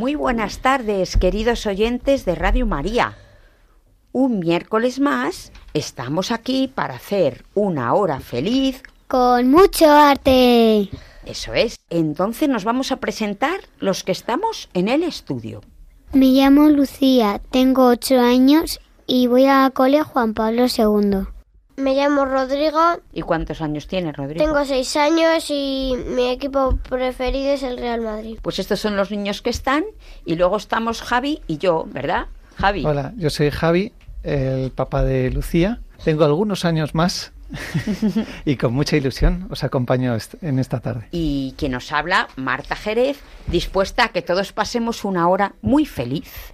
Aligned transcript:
Muy 0.00 0.14
buenas 0.14 0.60
tardes, 0.60 1.18
queridos 1.18 1.66
oyentes 1.66 2.24
de 2.24 2.34
Radio 2.34 2.64
María. 2.64 3.18
Un 4.12 4.38
miércoles 4.38 4.98
más 4.98 5.52
estamos 5.74 6.32
aquí 6.32 6.72
para 6.74 6.94
hacer 6.94 7.44
una 7.52 7.92
hora 7.92 8.18
feliz. 8.20 8.82
Con 9.08 9.50
mucho 9.50 9.90
arte. 9.90 10.88
Eso 11.26 11.52
es. 11.52 11.80
Entonces 11.90 12.48
nos 12.48 12.64
vamos 12.64 12.92
a 12.92 12.96
presentar 12.96 13.60
los 13.78 14.02
que 14.02 14.12
estamos 14.12 14.70
en 14.72 14.88
el 14.88 15.02
estudio. 15.02 15.60
Me 16.14 16.28
llamo 16.28 16.70
Lucía, 16.70 17.38
tengo 17.50 17.88
ocho 17.88 18.18
años 18.18 18.80
y 19.06 19.26
voy 19.26 19.44
a 19.44 19.64
la 19.64 19.70
cole 19.70 20.02
Juan 20.02 20.32
Pablo 20.32 20.64
II. 20.64 21.26
Me 21.80 21.94
llamo 21.94 22.26
Rodrigo, 22.26 23.00
¿Y 23.12 23.22
cuántos 23.22 23.62
años 23.62 23.86
tiene 23.86 24.12
Rodrigo? 24.12 24.44
tengo 24.44 24.64
seis 24.66 24.96
años 24.96 25.46
y 25.48 25.94
mi 26.14 26.28
equipo 26.28 26.78
preferido 26.88 27.52
es 27.52 27.62
el 27.62 27.78
Real 27.78 28.02
Madrid. 28.02 28.38
Pues 28.42 28.58
estos 28.58 28.80
son 28.80 28.96
los 28.96 29.10
niños 29.10 29.40
que 29.40 29.48
están 29.48 29.84
y 30.26 30.34
luego 30.34 30.58
estamos 30.58 31.00
Javi 31.00 31.40
y 31.46 31.56
yo, 31.56 31.86
¿verdad? 31.86 32.26
Javi. 32.56 32.84
Hola, 32.84 33.14
yo 33.16 33.30
soy 33.30 33.50
Javi, 33.50 33.92
el 34.22 34.70
papá 34.72 35.04
de 35.04 35.30
Lucía. 35.30 35.80
Tengo 36.04 36.24
algunos 36.24 36.66
años 36.66 36.94
más 36.94 37.32
y 38.44 38.56
con 38.56 38.74
mucha 38.74 38.96
ilusión 38.96 39.46
os 39.50 39.64
acompaño 39.64 40.16
en 40.42 40.58
esta 40.58 40.80
tarde. 40.80 41.08
Y 41.12 41.54
quien 41.56 41.72
nos 41.72 41.92
habla, 41.92 42.28
Marta 42.36 42.76
Jerez, 42.76 43.20
dispuesta 43.46 44.04
a 44.04 44.08
que 44.08 44.20
todos 44.20 44.52
pasemos 44.52 45.04
una 45.04 45.28
hora 45.28 45.54
muy 45.62 45.86
feliz. 45.86 46.52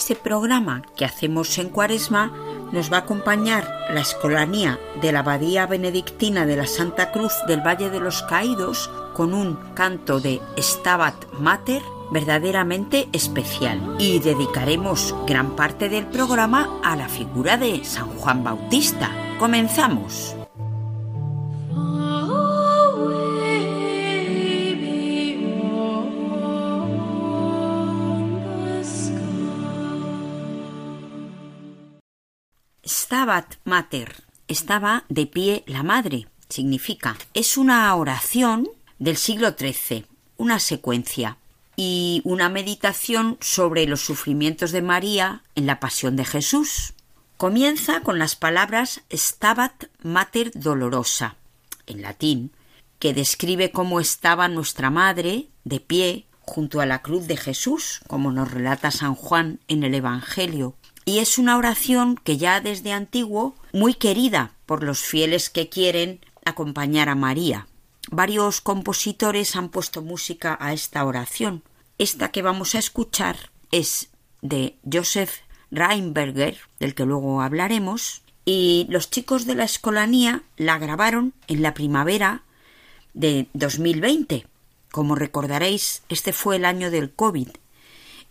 Este 0.00 0.16
programa 0.16 0.82
que 0.96 1.04
hacemos 1.04 1.58
en 1.58 1.68
Cuaresma 1.68 2.32
nos 2.72 2.90
va 2.90 2.96
a 2.96 3.00
acompañar 3.00 3.68
la 3.92 4.00
escolanía 4.00 4.80
de 5.02 5.12
la 5.12 5.18
Abadía 5.18 5.66
Benedictina 5.66 6.46
de 6.46 6.56
la 6.56 6.66
Santa 6.66 7.12
Cruz 7.12 7.34
del 7.46 7.60
Valle 7.60 7.90
de 7.90 8.00
los 8.00 8.22
Caídos 8.22 8.90
con 9.12 9.34
un 9.34 9.56
canto 9.74 10.18
de 10.18 10.40
Stabat 10.56 11.14
Mater 11.38 11.82
verdaderamente 12.10 13.10
especial 13.12 13.96
y 13.98 14.20
dedicaremos 14.20 15.14
gran 15.26 15.54
parte 15.54 15.90
del 15.90 16.06
programa 16.06 16.80
a 16.82 16.96
la 16.96 17.10
figura 17.10 17.58
de 17.58 17.84
San 17.84 18.08
Juan 18.08 18.42
Bautista. 18.42 19.10
Comenzamos. 19.38 20.39
Stabat 33.30 33.54
Mater. 33.64 34.24
Estaba 34.48 35.04
de 35.08 35.24
pie 35.24 35.62
la 35.68 35.84
madre. 35.84 36.26
Significa, 36.48 37.16
es 37.32 37.56
una 37.56 37.94
oración 37.94 38.68
del 38.98 39.16
siglo 39.16 39.54
XIII, 39.56 40.04
una 40.36 40.58
secuencia 40.58 41.36
y 41.76 42.22
una 42.24 42.48
meditación 42.48 43.38
sobre 43.40 43.86
los 43.86 44.00
sufrimientos 44.00 44.72
de 44.72 44.82
María 44.82 45.44
en 45.54 45.66
la 45.66 45.78
pasión 45.78 46.16
de 46.16 46.24
Jesús. 46.24 46.94
Comienza 47.36 48.00
con 48.00 48.18
las 48.18 48.34
palabras 48.34 49.02
Stabat 49.12 49.84
Mater 50.02 50.50
Dolorosa, 50.56 51.36
en 51.86 52.02
latín, 52.02 52.50
que 52.98 53.14
describe 53.14 53.70
cómo 53.70 54.00
estaba 54.00 54.48
nuestra 54.48 54.90
madre 54.90 55.50
de 55.62 55.78
pie 55.78 56.26
junto 56.40 56.80
a 56.80 56.86
la 56.86 57.00
cruz 57.00 57.28
de 57.28 57.36
Jesús, 57.36 58.00
como 58.08 58.32
nos 58.32 58.50
relata 58.50 58.90
San 58.90 59.14
Juan 59.14 59.60
en 59.68 59.84
el 59.84 59.94
Evangelio, 59.94 60.74
y 61.04 61.18
es 61.18 61.38
una 61.38 61.56
oración 61.56 62.16
que 62.16 62.36
ya 62.36 62.60
desde 62.60 62.92
antiguo 62.92 63.54
muy 63.72 63.94
querida 63.94 64.52
por 64.66 64.82
los 64.82 65.00
fieles 65.00 65.50
que 65.50 65.68
quieren 65.68 66.20
acompañar 66.44 67.08
a 67.08 67.14
María. 67.14 67.66
Varios 68.10 68.60
compositores 68.60 69.56
han 69.56 69.68
puesto 69.68 70.02
música 70.02 70.56
a 70.60 70.72
esta 70.72 71.04
oración. 71.04 71.62
Esta 71.98 72.30
que 72.30 72.42
vamos 72.42 72.74
a 72.74 72.78
escuchar 72.78 73.50
es 73.70 74.10
de 74.42 74.76
Joseph 74.90 75.32
Reinberger, 75.70 76.58
del 76.78 76.94
que 76.94 77.04
luego 77.04 77.42
hablaremos, 77.42 78.22
y 78.44 78.86
los 78.88 79.10
chicos 79.10 79.46
de 79.46 79.54
la 79.54 79.64
escolanía 79.64 80.42
la 80.56 80.78
grabaron 80.78 81.34
en 81.46 81.62
la 81.62 81.74
primavera 81.74 82.42
de 83.14 83.48
2020. 83.52 84.46
Como 84.90 85.14
recordaréis, 85.14 86.02
este 86.08 86.32
fue 86.32 86.56
el 86.56 86.64
año 86.64 86.90
del 86.90 87.12
COVID 87.12 87.48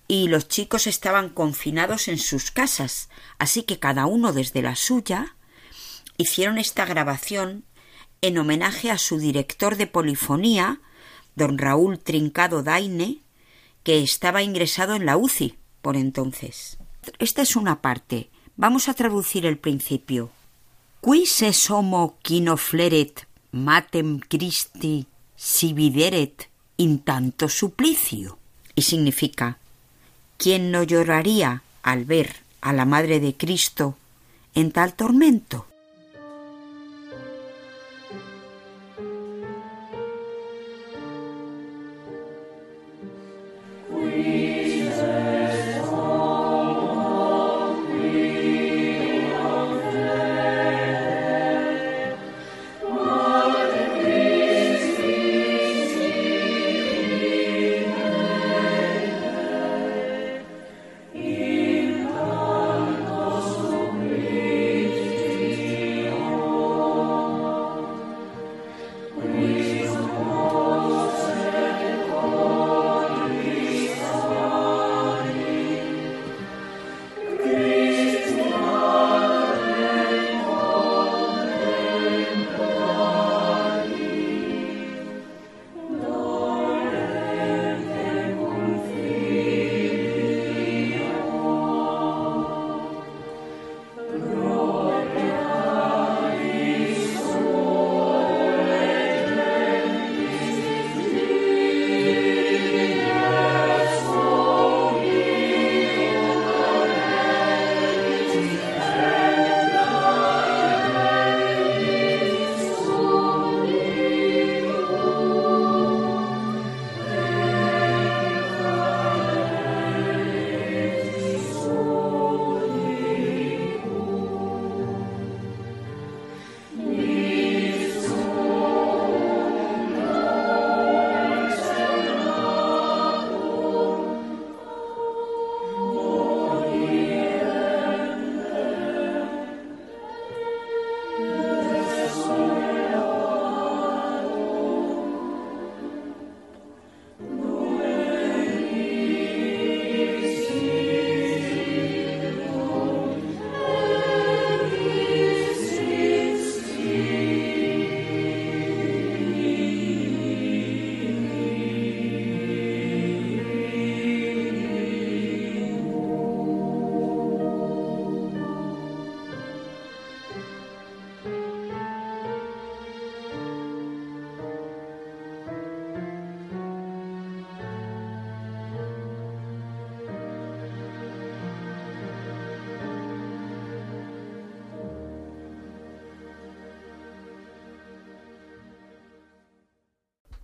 y 0.10 0.28
los 0.28 0.48
chicos 0.48 0.88
estaban 0.88 1.30
confinados 1.30 2.08
en 2.08 2.18
sus 2.18 2.50
casas, 2.50 3.10
así 3.38 3.62
que 3.62 3.78
cada 3.78 4.08
uno 4.08 4.34
desde 4.34 4.64
la 4.64 4.76
suya 4.76 5.36
hicieron 6.18 6.58
esta 6.58 6.84
grabación 6.84 7.64
en 8.22 8.40
homenaje 8.40 8.90
a 8.90 8.98
su 8.98 9.20
director 9.20 9.78
de 9.78 9.86
polifonía, 9.86 10.82
don 11.36 11.60
Raúl 11.60 12.00
Trincado 12.00 12.64
Daine, 12.64 13.20
que 13.84 14.02
estaba 14.02 14.42
ingresado 14.42 14.96
en 14.96 15.06
la 15.06 15.16
UCI 15.16 15.60
por 15.84 15.96
entonces. 15.96 16.80
Esta 17.20 17.44
es 17.44 17.56
una 17.56 17.80
parte. 17.82 18.32
Vamos 18.58 18.90
a 18.90 18.96
traducir 18.96 19.46
el 19.46 19.60
principio. 19.60 20.32
Quis 21.02 21.44
es 21.44 21.70
homo 21.70 22.18
qui 22.24 22.42
no 22.42 22.58
fleret 22.58 23.28
matem 23.52 24.20
Christi 24.20 25.06
si 25.38 25.72
videret 25.72 26.50
in 26.78 27.00
tanto 27.00 27.48
suplicio. 27.48 28.38
Y 28.76 28.82
significa 28.82 29.60
¿Quién 30.40 30.72
no 30.72 30.84
lloraría 30.84 31.64
al 31.84 32.06
ver 32.06 32.38
a 32.62 32.72
la 32.72 32.86
Madre 32.86 33.20
de 33.20 33.36
Cristo 33.36 33.98
en 34.56 34.72
tal 34.72 34.94
tormento? 34.94 35.66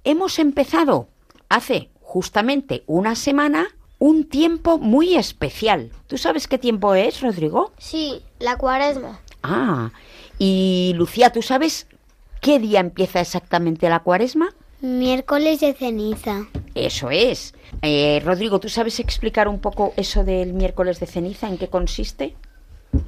Hemos 0.06 0.40
empezado 0.40 1.10
hace 1.50 1.90
justamente 2.02 2.84
una 2.88 3.16
semana 3.16 3.68
un 4.00 4.30
tiempo 4.30 4.78
muy 4.78 5.16
especial. 5.16 5.92
¿Tú 6.08 6.18
sabes 6.18 6.48
qué 6.48 6.58
tiempo 6.58 6.96
es, 6.96 7.22
Rodrigo? 7.22 7.72
Sí, 7.78 8.22
la 8.40 8.58
cuaresma. 8.58 9.20
Ah, 9.44 9.92
y 10.38 10.94
Lucía, 10.96 11.32
¿tú 11.32 11.42
sabes 11.42 11.88
qué 12.42 12.60
día 12.60 12.80
empieza 12.80 13.20
exactamente 13.20 13.90
la 13.90 14.02
cuaresma? 14.02 14.54
Miércoles 14.82 15.62
de 15.62 15.74
ceniza. 15.74 16.46
Eso 16.76 17.10
es. 17.10 17.54
Eh, 17.82 18.22
Rodrigo, 18.24 18.60
¿tú 18.60 18.70
sabes 18.70 19.00
explicar 19.00 19.48
un 19.48 19.60
poco 19.60 19.94
eso 19.98 20.24
del 20.24 20.54
miércoles 20.54 21.00
de 21.00 21.08
ceniza? 21.08 21.48
¿En 21.48 21.58
qué 21.58 21.70
consiste? 21.70 22.36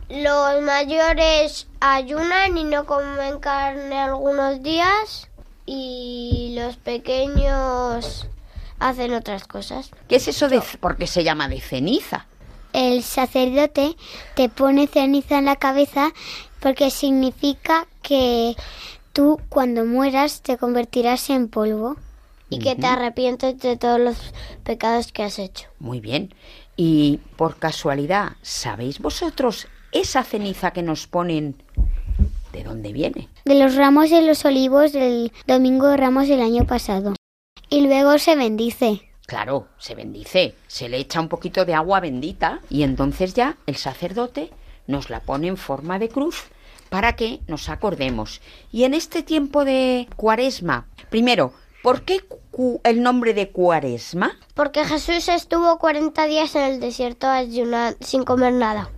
Los 0.09 0.61
mayores 0.63 1.67
ayunan 1.79 2.57
y 2.57 2.63
no 2.63 2.85
comen 2.85 3.39
carne 3.39 3.99
algunos 3.99 4.63
días 4.63 5.29
y 5.67 6.55
los 6.57 6.77
pequeños 6.77 8.25
hacen 8.79 9.13
otras 9.13 9.45
cosas. 9.45 9.91
¿Qué 10.07 10.15
es 10.15 10.27
eso 10.27 10.49
de... 10.49 10.61
por 10.79 10.97
qué 10.97 11.05
se 11.05 11.23
llama 11.23 11.47
de 11.47 11.61
ceniza? 11.61 12.25
El 12.73 13.03
sacerdote 13.03 13.95
te 14.35 14.49
pone 14.49 14.87
ceniza 14.87 15.37
en 15.37 15.45
la 15.45 15.57
cabeza 15.57 16.13
porque 16.59 16.89
significa 16.89 17.85
que 18.01 18.55
tú 19.13 19.39
cuando 19.49 19.85
mueras 19.85 20.41
te 20.41 20.57
convertirás 20.57 21.29
en 21.29 21.49
polvo. 21.49 21.97
Y 22.49 22.59
que 22.59 22.77
te 22.77 22.87
arrepientes 22.87 23.59
de 23.59 23.75
todos 23.75 23.99
los 23.99 24.15
pecados 24.63 25.11
que 25.11 25.21
has 25.21 25.37
hecho. 25.37 25.67
Muy 25.79 25.99
bien. 25.99 26.33
Y 26.77 27.19
por 27.35 27.57
casualidad, 27.57 28.37
¿sabéis 28.41 28.99
vosotros 28.99 29.67
esa 29.91 30.23
ceniza 30.23 30.71
que 30.71 30.81
nos 30.81 31.07
ponen 31.07 31.61
de 32.57 32.63
dónde 32.63 32.91
viene? 32.93 33.29
De 33.45 33.55
los 33.55 33.75
ramos 33.75 34.09
de 34.09 34.21
los 34.21 34.43
olivos 34.45 34.91
del 34.93 35.31
domingo 35.45 35.87
de 35.87 35.97
ramos 35.97 36.27
del 36.27 36.41
año 36.41 36.65
pasado. 36.65 37.13
Y 37.69 37.81
luego 37.81 38.17
se 38.17 38.35
bendice. 38.35 39.01
Claro, 39.25 39.67
se 39.77 39.93
bendice, 39.93 40.55
se 40.67 40.87
le 40.87 40.97
echa 40.97 41.19
un 41.19 41.27
poquito 41.27 41.65
de 41.65 41.73
agua 41.73 41.99
bendita 41.99 42.61
y 42.69 42.83
entonces 42.83 43.33
ya 43.33 43.57
el 43.65 43.75
sacerdote 43.75 44.51
nos 44.87 45.09
la 45.09 45.19
pone 45.19 45.47
en 45.47 45.57
forma 45.57 45.99
de 45.99 46.07
cruz 46.07 46.43
para 46.89 47.17
que 47.17 47.41
nos 47.47 47.67
acordemos. 47.67 48.39
Y 48.71 48.85
en 48.85 48.93
este 48.93 49.23
tiempo 49.23 49.65
de 49.65 50.07
cuaresma, 50.15 50.87
primero, 51.09 51.51
¿por 51.83 52.03
qué 52.03 52.21
el 52.85 53.03
nombre 53.03 53.33
de 53.33 53.49
cuaresma? 53.51 54.39
Porque 54.53 54.85
Jesús 54.85 55.27
estuvo 55.27 55.77
40 55.77 56.25
días 56.25 56.55
en 56.55 56.61
el 56.61 56.79
desierto 56.79 57.27
ayuna- 57.27 57.95
sin 57.99 58.23
comer 58.23 58.53
nada. 58.53 58.89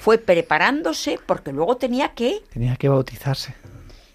Fue 0.00 0.18
preparándose 0.18 1.18
porque 1.26 1.52
luego 1.52 1.76
tenía 1.76 2.14
que 2.14 2.42
Tenía 2.52 2.76
que 2.76 2.88
bautizarse. 2.88 3.54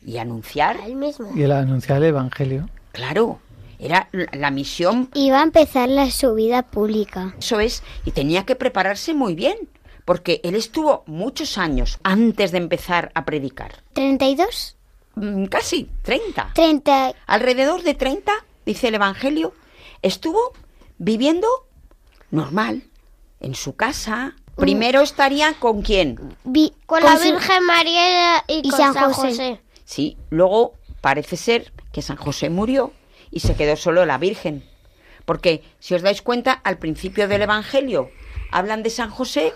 y 0.06 0.18
anunciar. 0.18 0.78
A 0.78 0.86
él 0.86 0.96
mismo. 0.96 1.32
Y 1.36 1.44
el 1.44 1.52
anunciar 1.52 1.98
el 1.98 2.06
Evangelio. 2.10 2.70
Claro, 2.92 3.40
era 3.80 4.08
la- 4.12 4.28
la 4.34 4.52
misión, 4.52 5.10
Iba 5.14 5.40
a 5.40 5.44
empezar 5.44 5.88
la 5.90 6.10
subida 6.12 6.64
pública. 6.64 7.34
eso 7.40 7.60
es, 7.60 7.84
y 8.06 8.12
tenía 8.12 8.46
que 8.46 8.56
prepararse 8.56 9.14
muy 9.14 9.34
bien, 9.36 9.56
porque 10.06 10.42
él 10.44 10.56
estuvo 10.56 11.04
muchos 11.08 11.58
años 11.58 12.00
antes 12.04 12.52
de 12.52 12.58
empezar 12.58 13.12
a 13.16 13.24
predicar. 13.26 13.82
¿32? 13.94 14.76
Mm, 15.16 15.46
Casi 15.46 15.90
30. 16.02 16.52
30. 16.54 17.14
Alrededor 17.26 17.84
de 17.84 17.94
30, 17.94 18.32
dice 18.66 18.90
el 18.90 18.96
Evangelio, 18.96 19.54
estuvo 20.02 20.40
viviendo 20.98 21.48
normal, 22.32 22.84
en 23.40 23.56
su 23.56 23.76
casa. 23.76 24.36
Primero 24.56 25.02
estaría 25.02 25.54
con 25.60 25.82
quién. 25.82 26.36
Vi- 26.44 26.74
Con 26.86 27.04
la 27.04 27.18
su- 27.18 27.24
Virgen 27.24 27.66
María 27.66 28.38
y, 28.48 28.62
y 28.68 28.70
con 28.70 28.80
San 28.80 28.94
San 28.94 29.14
José. 29.14 29.28
José. 29.30 29.62
Sí, 29.86 30.18
luego 30.30 30.74
parece 31.02 31.38
ser 31.38 31.74
que 31.92 32.02
San 32.02 32.18
José 32.18 32.50
murió 32.50 32.92
y 33.32 33.40
se 33.40 33.56
quedó 33.56 33.76
solo 33.76 34.06
la 34.06 34.18
Virgen. 34.18 34.64
Porque, 35.26 35.64
si 35.80 35.96
os 35.96 36.02
dais 36.02 36.22
cuenta, 36.22 36.52
al 36.54 36.78
principio 36.78 37.28
del 37.28 37.42
Evangelio 37.44 38.10
hablan 38.52 38.84
de 38.84 38.90
San 38.90 39.10
José 39.10 39.54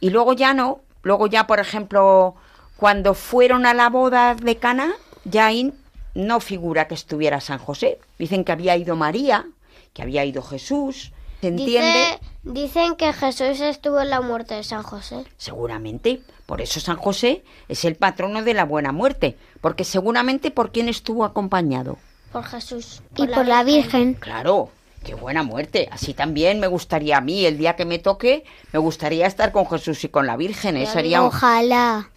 y 0.00 0.10
luego 0.10 0.32
ya 0.32 0.54
no. 0.54 0.80
Luego 1.02 1.26
ya, 1.26 1.46
por 1.46 1.58
ejemplo, 1.60 2.36
cuando 2.76 3.14
fueron 3.14 3.66
a 3.66 3.74
la 3.74 3.90
boda 3.90 4.34
de 4.36 4.56
Cana, 4.56 4.92
ya 5.24 5.46
ahí 5.46 5.72
no 6.14 6.40
figura 6.40 6.86
que 6.88 6.94
estuviera 6.94 7.40
San 7.40 7.58
José. 7.58 7.98
Dicen 8.18 8.44
que 8.44 8.52
había 8.52 8.76
ido 8.76 8.94
María, 8.96 9.46
que 9.92 10.02
había 10.02 10.24
ido 10.24 10.42
Jesús. 10.42 11.12
¿Se 11.42 11.48
entiende? 11.48 11.92
Dice- 11.92 12.20
dicen 12.44 12.96
que 12.96 13.12
Jesús 13.12 13.60
estuvo 13.60 14.00
en 14.00 14.08
la 14.08 14.20
muerte 14.22 14.54
de 14.54 14.62
San 14.64 14.82
José. 14.82 15.24
Seguramente. 15.36 16.22
Por 16.46 16.60
eso 16.62 16.80
San 16.80 16.96
José 16.96 17.44
es 17.68 17.84
el 17.84 17.96
patrono 17.96 18.42
de 18.42 18.54
la 18.54 18.64
buena 18.64 18.92
muerte. 18.92 19.36
Porque 19.60 19.84
seguramente 19.84 20.50
por 20.50 20.72
quién 20.72 20.88
estuvo 20.88 21.24
acompañado. 21.24 21.98
Por 22.32 22.44
Jesús. 22.44 23.02
y 23.16 23.26
por 23.26 23.46
la 23.46 23.62
Virgen. 23.64 24.14
Claro, 24.14 24.70
qué 25.04 25.14
buena 25.14 25.42
muerte. 25.42 25.88
Así 25.92 26.14
también 26.14 26.60
me 26.60 26.66
gustaría 26.66 27.18
a 27.18 27.20
mí, 27.20 27.44
el 27.44 27.58
día 27.58 27.76
que 27.76 27.84
me 27.84 27.98
toque, 27.98 28.44
me 28.72 28.78
gustaría 28.78 29.26
estar 29.26 29.52
con 29.52 29.68
Jesús 29.68 30.02
y 30.04 30.08
con 30.08 30.26
la 30.26 30.36
Virgen. 30.36 30.76
¿eh? 30.78 30.86
Sería 30.86 31.20
un- 31.20 31.26
Ojalá. 31.28 32.08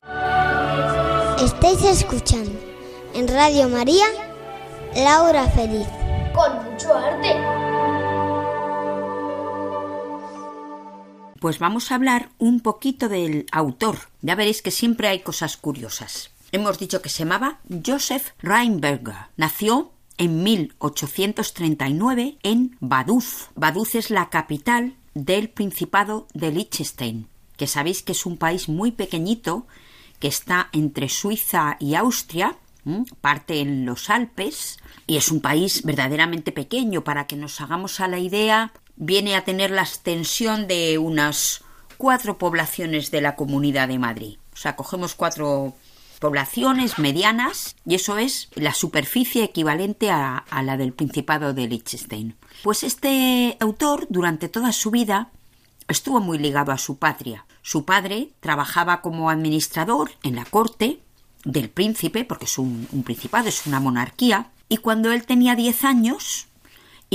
Estáis 1.44 1.84
escuchando 1.84 2.52
en 3.14 3.28
Radio 3.28 3.68
María 3.70 4.06
Laura 4.96 5.48
Feliz. 5.50 5.88
Con 6.34 6.72
mucho 6.72 6.94
arte. 6.94 7.65
Pues 11.46 11.60
vamos 11.60 11.92
a 11.92 11.96
hablar 11.96 12.32
un 12.40 12.60
poquito 12.60 13.08
del 13.08 13.46
autor. 13.52 14.00
Ya 14.24 14.34
veréis 14.34 14.64
que 14.64 14.72
siempre 14.72 15.10
hay 15.10 15.20
cosas 15.20 15.58
curiosas. 15.58 16.32
Hemos 16.52 16.80
dicho 16.80 17.04
que 17.04 17.10
se 17.10 17.20
llamaba 17.20 17.60
Joseph 17.86 18.30
Reinberger. 18.40 19.28
Nació 19.38 19.92
en 20.18 20.42
1839 20.42 22.40
en 22.42 22.76
Vaduz. 22.80 23.50
Vaduz 23.54 23.94
es 23.94 24.10
la 24.10 24.32
capital 24.32 24.96
del 25.14 25.50
Principado 25.50 26.26
de 26.34 26.50
Liechtenstein, 26.50 27.28
que 27.58 27.68
sabéis 27.68 28.02
que 28.02 28.14
es 28.14 28.26
un 28.26 28.38
país 28.38 28.68
muy 28.68 28.90
pequeñito 28.90 29.68
que 30.18 30.30
está 30.30 30.70
entre 30.72 31.10
Suiza 31.10 31.78
y 31.80 31.94
Austria, 31.94 32.58
parte 33.22 33.60
en 33.60 33.86
los 33.86 34.10
Alpes, 34.10 34.80
y 35.06 35.18
es 35.18 35.30
un 35.30 35.42
país 35.42 35.84
verdaderamente 35.84 36.52
pequeño. 36.52 37.04
Para 37.04 37.28
que 37.28 37.36
nos 37.36 37.62
hagamos 37.62 38.00
a 38.00 38.08
la 38.08 38.18
idea, 38.18 38.74
viene 38.96 39.36
a 39.36 39.44
tener 39.44 39.72
la 39.72 39.82
extensión 39.82 40.68
de 40.68 40.98
unas 40.98 41.64
cuatro 41.98 42.38
poblaciones 42.38 43.12
de 43.12 43.22
la 43.22 43.36
Comunidad 43.36 43.88
de 43.88 44.00
Madrid. 44.00 44.38
O 44.54 44.58
sea, 44.58 44.76
cogemos 44.76 45.16
cuatro 45.16 45.76
poblaciones 46.20 46.98
medianas 46.98 47.76
y 47.86 47.96
eso 47.96 48.18
es 48.18 48.50
la 48.56 48.74
superficie 48.74 49.44
equivalente 49.44 50.10
a, 50.12 50.38
a 50.38 50.64
la 50.64 50.78
del 50.78 50.94
Principado 50.94 51.54
de 51.54 51.68
Liechtenstein. 51.68 52.36
Pues 52.64 52.84
este 52.84 53.58
autor, 53.60 54.08
durante 54.10 54.50
toda 54.50 54.72
su 54.72 54.92
vida, 54.92 55.30
estuvo 55.88 56.20
muy 56.22 56.38
ligado 56.38 56.72
a 56.72 56.78
su 56.78 56.98
patria. 56.98 57.46
Su 57.62 57.86
padre 57.86 58.30
trabajaba 58.40 59.02
como 59.02 59.30
administrador 59.30 60.12
en 60.24 60.36
la 60.36 60.46
corte 60.46 61.00
del 61.44 61.70
príncipe, 61.70 62.26
porque 62.26 62.46
es 62.46 62.58
un, 62.58 62.88
un 62.92 63.04
principado, 63.04 63.50
es 63.50 63.68
una 63.68 63.80
monarquía, 63.80 64.52
y 64.68 64.78
cuando 64.78 65.12
él 65.12 65.26
tenía 65.26 65.56
10 65.56 65.84
años, 65.84 66.48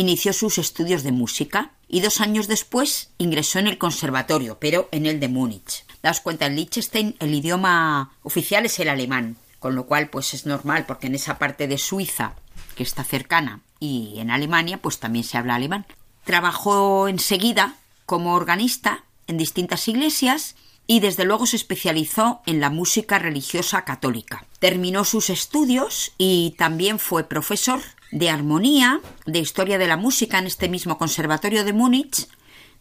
inició 0.00 0.32
sus 0.32 0.58
estudios 0.58 1.02
de 1.02 1.12
música 1.12 1.72
y 1.88 2.00
dos 2.00 2.20
años 2.20 2.48
después 2.48 3.10
ingresó 3.18 3.58
en 3.58 3.66
el 3.66 3.78
conservatorio, 3.78 4.58
pero 4.58 4.88
en 4.92 5.06
el 5.06 5.20
de 5.20 5.28
Múnich. 5.28 5.84
Daos 6.02 6.20
cuenta, 6.20 6.46
en 6.46 6.56
Liechtenstein 6.56 7.16
el 7.20 7.34
idioma 7.34 8.12
oficial 8.22 8.64
es 8.64 8.78
el 8.80 8.88
alemán, 8.88 9.36
con 9.58 9.74
lo 9.74 9.86
cual 9.86 10.08
pues 10.08 10.32
es 10.34 10.46
normal, 10.46 10.86
porque 10.86 11.08
en 11.08 11.14
esa 11.14 11.38
parte 11.38 11.68
de 11.68 11.78
Suiza, 11.78 12.34
que 12.74 12.82
está 12.82 13.04
cercana, 13.04 13.60
y 13.78 14.14
en 14.18 14.30
Alemania, 14.30 14.80
pues 14.80 14.98
también 14.98 15.24
se 15.24 15.36
habla 15.36 15.54
alemán. 15.54 15.86
Trabajó 16.24 17.08
enseguida 17.08 17.76
como 18.06 18.34
organista 18.34 19.04
en 19.26 19.36
distintas 19.36 19.86
iglesias 19.88 20.56
y 20.86 21.00
desde 21.00 21.24
luego 21.24 21.46
se 21.46 21.56
especializó 21.56 22.40
en 22.46 22.60
la 22.60 22.70
música 22.70 23.18
religiosa 23.18 23.84
católica. 23.84 24.44
Terminó 24.58 25.04
sus 25.04 25.30
estudios 25.30 26.12
y 26.18 26.54
también 26.58 26.98
fue 26.98 27.24
profesor 27.24 27.80
de 28.10 28.30
armonía, 28.30 29.00
de 29.26 29.38
historia 29.38 29.78
de 29.78 29.86
la 29.86 29.96
música 29.96 30.38
en 30.38 30.46
este 30.46 30.68
mismo 30.68 30.98
conservatorio 30.98 31.64
de 31.64 31.72
Múnich, 31.72 32.28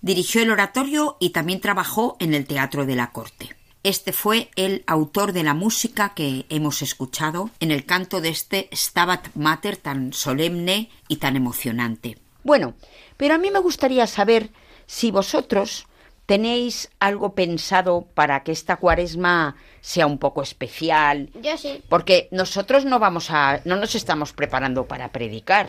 dirigió 0.01 0.41
el 0.41 0.51
oratorio 0.51 1.17
y 1.19 1.29
también 1.29 1.61
trabajó 1.61 2.15
en 2.19 2.33
el 2.33 2.45
teatro 2.45 2.85
de 2.85 2.95
la 2.95 3.11
corte. 3.11 3.55
Este 3.83 4.11
fue 4.11 4.49
el 4.55 4.83
autor 4.87 5.31
de 5.31 5.43
la 5.43 5.53
música 5.53 6.13
que 6.13 6.45
hemos 6.49 6.81
escuchado 6.81 7.49
en 7.59 7.71
el 7.71 7.85
canto 7.85 8.19
de 8.19 8.29
este 8.29 8.69
Stabat 8.73 9.29
Mater 9.35 9.77
tan 9.77 10.11
solemne 10.11 10.89
y 11.07 11.17
tan 11.17 11.37
emocionante. 11.37 12.17
Bueno, 12.43 12.73
pero 13.15 13.35
a 13.35 13.37
mí 13.37 13.51
me 13.51 13.59
gustaría 13.59 14.05
saber 14.07 14.49
si 14.85 15.11
vosotros 15.11 15.85
tenéis 16.29 16.91
algo 16.99 17.33
pensado 17.33 18.05
para 18.13 18.43
que 18.43 18.51
esta 18.51 18.75
cuaresma 18.75 19.55
sea 19.81 20.05
un 20.05 20.19
poco 20.19 20.43
especial, 20.43 21.31
Yo 21.41 21.57
sí. 21.57 21.83
porque 21.89 22.27
nosotros 22.29 22.85
no 22.85 22.99
vamos 22.99 23.31
a, 23.31 23.61
no 23.65 23.77
nos 23.77 23.95
estamos 23.95 24.31
preparando 24.31 24.85
para 24.85 25.11
predicar. 25.11 25.67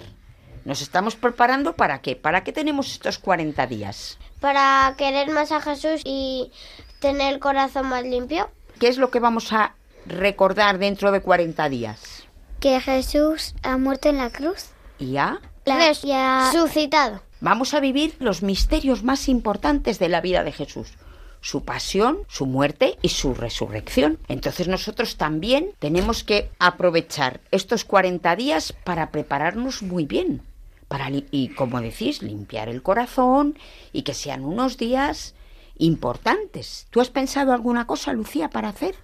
Nos 0.66 0.82
estamos 0.82 1.16
preparando 1.16 1.72
para 1.76 2.02
qué? 2.02 2.14
¿Para 2.14 2.44
qué 2.44 2.52
tenemos 2.52 2.92
estos 2.92 3.18
40 3.18 3.66
días? 3.68 4.18
Para 4.38 4.94
querer 4.98 5.30
más 5.30 5.50
a 5.50 5.62
Jesús 5.62 6.02
y 6.04 6.52
tener 6.98 7.32
el 7.32 7.40
corazón 7.40 7.86
más 7.88 8.04
limpio. 8.04 8.50
¿Qué 8.78 8.88
es 8.88 8.98
lo 8.98 9.10
que 9.10 9.18
vamos 9.18 9.54
a 9.54 9.74
recordar 10.04 10.76
dentro 10.76 11.10
de 11.10 11.22
40 11.22 11.70
días? 11.70 12.24
Que 12.60 12.78
Jesús 12.82 13.54
ha 13.62 13.78
muerto 13.78 14.10
en 14.10 14.18
la 14.18 14.28
cruz. 14.28 14.66
y 14.98 15.16
ha... 15.16 15.40
Resucitado. 15.78 17.22
Vamos 17.40 17.74
a 17.74 17.80
vivir 17.80 18.14
los 18.18 18.42
misterios 18.42 19.02
más 19.02 19.28
importantes 19.28 19.98
de 19.98 20.08
la 20.08 20.20
vida 20.20 20.44
de 20.44 20.52
Jesús. 20.52 20.92
Su 21.40 21.64
pasión, 21.64 22.18
su 22.28 22.44
muerte 22.44 22.98
y 23.00 23.08
su 23.08 23.34
resurrección. 23.34 24.18
Entonces 24.28 24.68
nosotros 24.68 25.16
también 25.16 25.70
tenemos 25.78 26.22
que 26.22 26.50
aprovechar 26.58 27.40
estos 27.50 27.84
40 27.84 28.36
días 28.36 28.74
para 28.84 29.10
prepararnos 29.10 29.82
muy 29.82 30.04
bien. 30.04 30.42
Para, 30.88 31.08
y 31.10 31.48
como 31.50 31.80
decís, 31.80 32.20
limpiar 32.20 32.68
el 32.68 32.82
corazón 32.82 33.58
y 33.92 34.02
que 34.02 34.12
sean 34.12 34.44
unos 34.44 34.76
días 34.76 35.34
importantes. 35.78 36.86
¿Tú 36.90 37.00
has 37.00 37.10
pensado 37.10 37.52
alguna 37.52 37.86
cosa, 37.86 38.12
Lucía, 38.12 38.50
para 38.50 38.68
hacer? 38.68 38.96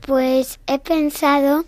Pues 0.00 0.60
he 0.66 0.78
pensado, 0.78 1.64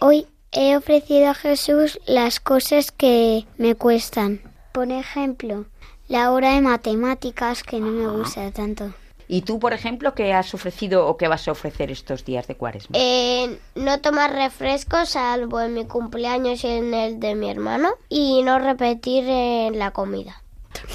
hoy 0.00 0.26
he 0.52 0.76
ofrecido 0.76 1.30
a 1.30 1.34
Jesús 1.34 1.98
las 2.06 2.40
cosas 2.40 2.92
que 2.92 3.46
me 3.58 3.74
cuestan. 3.74 4.40
Por 4.72 4.90
ejemplo, 4.90 5.66
la 6.08 6.30
hora 6.30 6.54
de 6.54 6.60
matemáticas 6.60 7.62
que 7.62 7.80
no 7.80 7.86
me 7.88 8.06
gusta 8.08 8.50
tanto. 8.52 8.92
¿Y 9.28 9.42
tú, 9.42 9.58
por 9.58 9.72
ejemplo, 9.72 10.14
qué 10.14 10.34
has 10.34 10.52
ofrecido 10.52 11.06
o 11.06 11.16
qué 11.16 11.26
vas 11.26 11.48
a 11.48 11.52
ofrecer 11.52 11.90
estos 11.90 12.24
días 12.24 12.46
de 12.48 12.54
cuaresma? 12.54 12.96
Eh, 12.98 13.58
no 13.74 14.00
tomar 14.00 14.32
refrescos 14.34 15.10
salvo 15.10 15.60
en 15.60 15.72
mi 15.74 15.86
cumpleaños 15.86 16.64
y 16.64 16.68
en 16.68 16.92
el 16.92 17.18
de 17.18 17.34
mi 17.34 17.50
hermano. 17.50 17.90
Y 18.10 18.42
no 18.42 18.58
repetir 18.58 19.24
en 19.26 19.78
la 19.78 19.92
comida. 19.92 20.42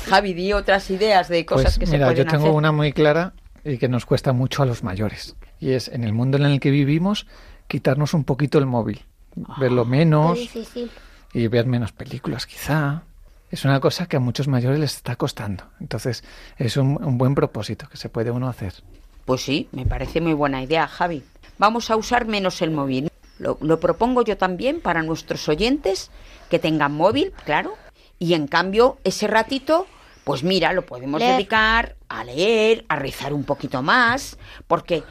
Javi, 0.08 0.34
di 0.34 0.54
otras 0.54 0.90
ideas 0.92 1.30
de 1.30 1.46
cosas 1.46 1.78
Pues 1.78 1.80
que 1.80 1.86
mira, 1.88 2.08
se 2.10 2.14
pueden 2.14 2.26
yo 2.26 2.32
tengo 2.32 2.46
hacer. 2.46 2.56
una 2.58 2.72
muy 2.72 2.94
clara 2.94 3.34
y 3.64 3.80
que 3.80 3.88
nos 3.88 4.06
cuesta 4.06 4.34
mucho 4.34 4.62
a 4.62 4.66
los 4.68 4.84
mayores. 4.84 5.36
Y 5.60 5.72
es 5.72 5.88
en 5.88 6.04
el 6.04 6.14
mundo 6.14 6.38
en 6.38 6.46
el 6.46 6.60
que 6.60 6.70
vivimos 6.70 7.26
quitarnos 7.68 8.14
un 8.14 8.24
poquito 8.24 8.60
el 8.60 8.66
móvil, 8.68 9.04
verlo 9.58 9.86
menos 9.86 10.38
difícil. 10.38 10.90
y 11.34 11.48
ver 11.48 11.66
menos 11.66 11.92
películas 11.92 12.46
quizá. 12.46 13.04
Es 13.50 13.64
una 13.64 13.80
cosa 13.80 14.08
que 14.08 14.18
a 14.18 14.20
muchos 14.20 14.48
mayores 14.48 14.80
les 14.80 14.96
está 14.96 15.16
costando. 15.16 15.64
Entonces 15.80 16.24
es 16.58 16.76
un, 16.78 17.02
un 17.04 17.18
buen 17.18 17.34
propósito 17.34 17.88
que 17.90 17.98
se 17.98 18.10
puede 18.10 18.32
uno 18.32 18.50
hacer. 18.50 18.74
Pues 19.26 19.42
sí, 19.42 19.70
me 19.72 19.86
parece 19.86 20.20
muy 20.22 20.34
buena 20.34 20.62
idea, 20.62 20.88
Javi. 20.88 21.24
Vamos 21.58 21.90
a 21.90 21.96
usar 21.96 22.26
menos 22.28 22.62
el 22.62 22.72
móvil. 22.72 23.10
Lo, 23.40 23.58
lo 23.62 23.80
propongo 23.80 24.24
yo 24.24 24.38
también 24.38 24.82
para 24.82 25.02
nuestros 25.04 25.48
oyentes 25.48 26.12
que 26.50 26.60
tengan 26.60 26.94
móvil, 26.94 27.32
claro. 27.46 27.74
Y 28.20 28.34
en 28.34 28.48
cambio, 28.48 28.98
ese 29.04 29.28
ratito, 29.28 29.86
pues 30.24 30.44
mira, 30.44 30.74
lo 30.74 30.86
podemos 30.86 31.20
Leer. 31.20 31.34
dedicar 31.36 31.96
a 32.10 32.24
leer, 32.24 32.84
a 32.90 32.96
rezar 32.96 33.34
un 33.34 33.44
poquito 33.44 33.82
más, 33.82 34.38
porque 34.68 35.04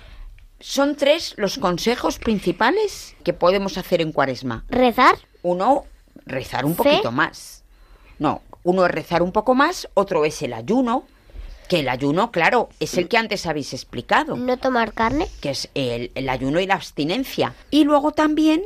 son 0.69 0.97
tres 0.97 1.35
los 1.37 1.59
consejos 1.59 2.19
principales 2.19 3.15
que 3.23 3.33
podemos 3.33 3.79
hacer 3.79 4.01
en 4.01 4.11
cuaresma. 4.11 4.65
Rezar. 4.69 5.17
Uno, 5.43 5.85
rezar 6.25 6.65
un 6.65 6.75
¿Fe? 6.75 6.83
poquito 6.83 7.13
más. 7.13 7.63
No, 8.19 8.43
uno 8.65 8.85
es 8.85 8.91
rezar 8.91 9.23
un 9.23 9.31
poco 9.31 9.55
más, 9.55 9.89
otro 9.95 10.25
es 10.25 10.43
el 10.43 10.53
ayuno, 10.53 11.05
que 11.69 11.81
el 11.81 11.89
ayuno, 11.89 12.33
claro, 12.33 12.69
es 12.81 12.95
el 12.99 13.07
que 13.09 13.17
antes 13.17 13.47
habéis 13.47 13.73
explicado, 13.75 14.37
No 14.37 14.57
tomar 14.57 14.93
carne. 14.93 15.29
que 15.41 15.51
es 15.51 15.69
el, 15.75 16.11
el 16.17 16.29
ayuno 16.29 16.59
y 16.59 16.67
la 16.67 16.75
abstinencia. 16.75 17.55
Y 17.71 17.85
luego 17.85 18.11
también 18.11 18.65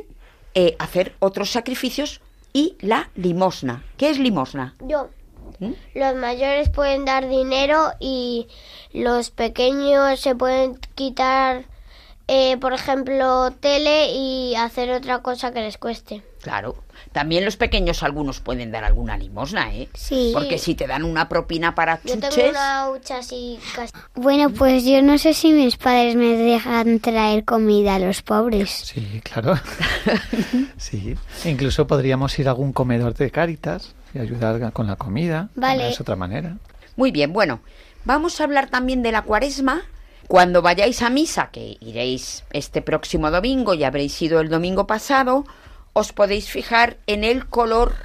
eh, 0.55 0.75
hacer 0.79 1.13
otros 1.19 1.51
sacrificios 1.51 2.19
y 2.51 2.77
la 2.79 3.11
limosna. 3.15 3.83
¿Qué 3.97 4.09
es 4.09 4.17
limosna? 4.17 4.73
Yo. 4.79 5.09
¿Mm? 5.59 5.73
Los 5.93 6.15
mayores 6.15 6.69
pueden 6.69 7.05
dar 7.05 7.29
dinero 7.29 7.91
y 7.99 8.47
los 8.91 9.29
pequeños 9.29 10.19
se 10.19 10.33
pueden 10.35 10.79
quitar, 10.95 11.65
eh, 12.33 12.55
por 12.61 12.71
ejemplo, 12.71 13.51
tele 13.59 14.13
y 14.13 14.55
hacer 14.55 14.89
otra 14.91 15.19
cosa 15.19 15.51
que 15.51 15.59
les 15.59 15.77
cueste. 15.77 16.21
Claro. 16.41 16.77
También 17.11 17.43
los 17.43 17.57
pequeños 17.57 18.03
algunos 18.03 18.39
pueden 18.39 18.71
dar 18.71 18.85
alguna 18.85 19.17
limosna, 19.17 19.75
¿eh? 19.75 19.89
Sí. 19.95 20.31
Porque 20.33 20.57
si 20.57 20.73
te 20.73 20.87
dan 20.87 21.03
una 21.03 21.27
propina 21.27 21.75
para 21.75 21.99
Yo 22.05 22.15
chuches... 22.15 22.33
tengo 22.35 22.51
una 22.51 22.89
hucha 22.89 23.17
así 23.17 23.59
casi. 23.75 23.91
Bueno, 24.15 24.49
pues 24.49 24.85
yo 24.85 25.01
no 25.01 25.17
sé 25.17 25.33
si 25.33 25.51
mis 25.51 25.75
padres 25.75 26.15
me 26.15 26.37
dejan 26.37 27.01
traer 27.01 27.43
comida 27.43 27.95
a 27.95 27.99
los 27.99 28.21
pobres. 28.21 28.69
Sí, 28.69 29.21
claro. 29.25 29.55
sí. 30.77 31.17
E 31.43 31.49
incluso 31.49 31.85
podríamos 31.85 32.39
ir 32.39 32.47
a 32.47 32.51
algún 32.51 32.71
comedor 32.71 33.13
de 33.13 33.29
Cáritas 33.29 33.93
y 34.13 34.19
ayudar 34.19 34.71
con 34.71 34.87
la 34.87 34.95
comida. 34.95 35.49
Vale. 35.55 35.89
Es 35.89 35.99
otra 35.99 36.15
manera. 36.15 36.55
Muy 36.95 37.11
bien, 37.11 37.33
bueno, 37.33 37.59
vamos 38.05 38.39
a 38.39 38.45
hablar 38.45 38.69
también 38.69 39.03
de 39.03 39.11
la 39.11 39.23
cuaresma. 39.23 39.81
Cuando 40.31 40.61
vayáis 40.61 41.01
a 41.01 41.09
misa, 41.09 41.49
que 41.51 41.75
iréis 41.81 42.45
este 42.53 42.81
próximo 42.81 43.31
domingo 43.31 43.73
y 43.73 43.83
habréis 43.83 44.21
ido 44.21 44.39
el 44.39 44.47
domingo 44.47 44.87
pasado, 44.87 45.43
os 45.91 46.13
podéis 46.13 46.49
fijar 46.49 46.95
en 47.05 47.25
el 47.25 47.47
color 47.47 47.95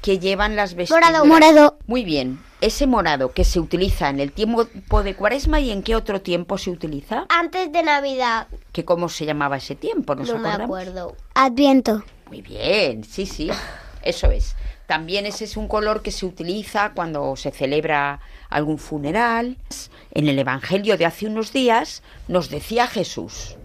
que 0.00 0.18
llevan 0.18 0.56
las 0.56 0.76
vestiduras. 0.76 1.10
Morado. 1.10 1.26
Morado. 1.26 1.78
Muy 1.86 2.02
bien, 2.02 2.40
ese 2.62 2.86
morado 2.86 3.32
que 3.32 3.44
se 3.44 3.60
utiliza 3.60 4.08
en 4.08 4.20
el 4.20 4.32
tiempo 4.32 4.64
de 5.02 5.14
cuaresma 5.14 5.60
y 5.60 5.70
en 5.72 5.82
qué 5.82 5.94
otro 5.94 6.22
tiempo 6.22 6.56
se 6.56 6.70
utiliza, 6.70 7.26
Antes 7.28 7.70
de 7.70 7.82
Navidad, 7.82 8.46
que 8.72 8.86
cómo 8.86 9.10
se 9.10 9.26
llamaba 9.26 9.58
ese 9.58 9.74
tiempo, 9.74 10.14
¿nos 10.14 10.30
no 10.30 10.38
me 10.38 10.48
acuerdo. 10.48 11.14
Adviento. 11.34 12.02
Muy 12.30 12.40
bien, 12.40 13.04
sí, 13.04 13.26
sí, 13.26 13.50
eso 14.02 14.30
es. 14.30 14.56
También 14.86 15.26
ese 15.26 15.44
es 15.44 15.58
un 15.58 15.68
color 15.68 16.00
que 16.00 16.12
se 16.12 16.24
utiliza 16.24 16.92
cuando 16.94 17.36
se 17.36 17.50
celebra 17.50 18.20
algún 18.48 18.78
funeral. 18.78 19.58
En 20.14 20.28
el 20.28 20.38
Evangelio 20.38 20.96
de 20.96 21.06
hace 21.06 21.26
unos 21.26 21.52
días 21.52 22.02
nos 22.28 22.48
decía 22.50 22.86
Jesús 22.86 23.56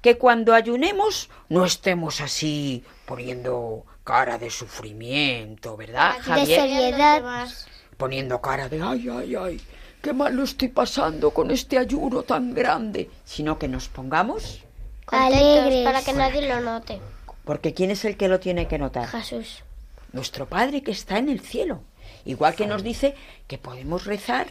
que 0.00 0.16
cuando 0.16 0.54
ayunemos 0.54 1.28
no 1.48 1.64
estemos 1.64 2.20
así 2.20 2.84
poniendo 3.04 3.84
cara 4.04 4.38
de 4.38 4.48
sufrimiento, 4.50 5.76
¿verdad, 5.76 6.16
De 6.16 6.22
Javier? 6.22 6.60
seriedad. 6.60 7.48
Poniendo 7.96 8.40
cara 8.40 8.68
de 8.68 8.80
ay, 8.80 9.08
ay, 9.10 9.34
ay, 9.34 9.60
qué 10.00 10.12
mal 10.12 10.36
lo 10.36 10.44
estoy 10.44 10.68
pasando 10.68 11.32
con 11.32 11.50
este 11.50 11.78
ayuno 11.78 12.22
tan 12.22 12.54
grande, 12.54 13.10
sino 13.24 13.58
que 13.58 13.66
nos 13.66 13.88
pongamos, 13.88 14.60
Alegres. 15.08 15.84
para 15.84 16.02
que 16.02 16.12
nadie 16.12 16.48
lo 16.48 16.60
note. 16.60 17.00
porque 17.44 17.74
¿quién 17.74 17.90
es 17.90 18.04
el 18.04 18.16
que 18.16 18.28
lo 18.28 18.38
tiene 18.38 18.68
que 18.68 18.78
notar? 18.78 19.08
Jesús. 19.08 19.64
nuestro 20.12 20.46
Padre 20.46 20.82
que 20.82 20.92
está 20.92 21.18
en 21.18 21.28
el 21.28 21.40
cielo. 21.40 21.80
Igual 22.24 22.54
que 22.54 22.66
nos 22.66 22.82
dice 22.84 23.14
que 23.48 23.58
podemos 23.58 24.04
rezar 24.04 24.46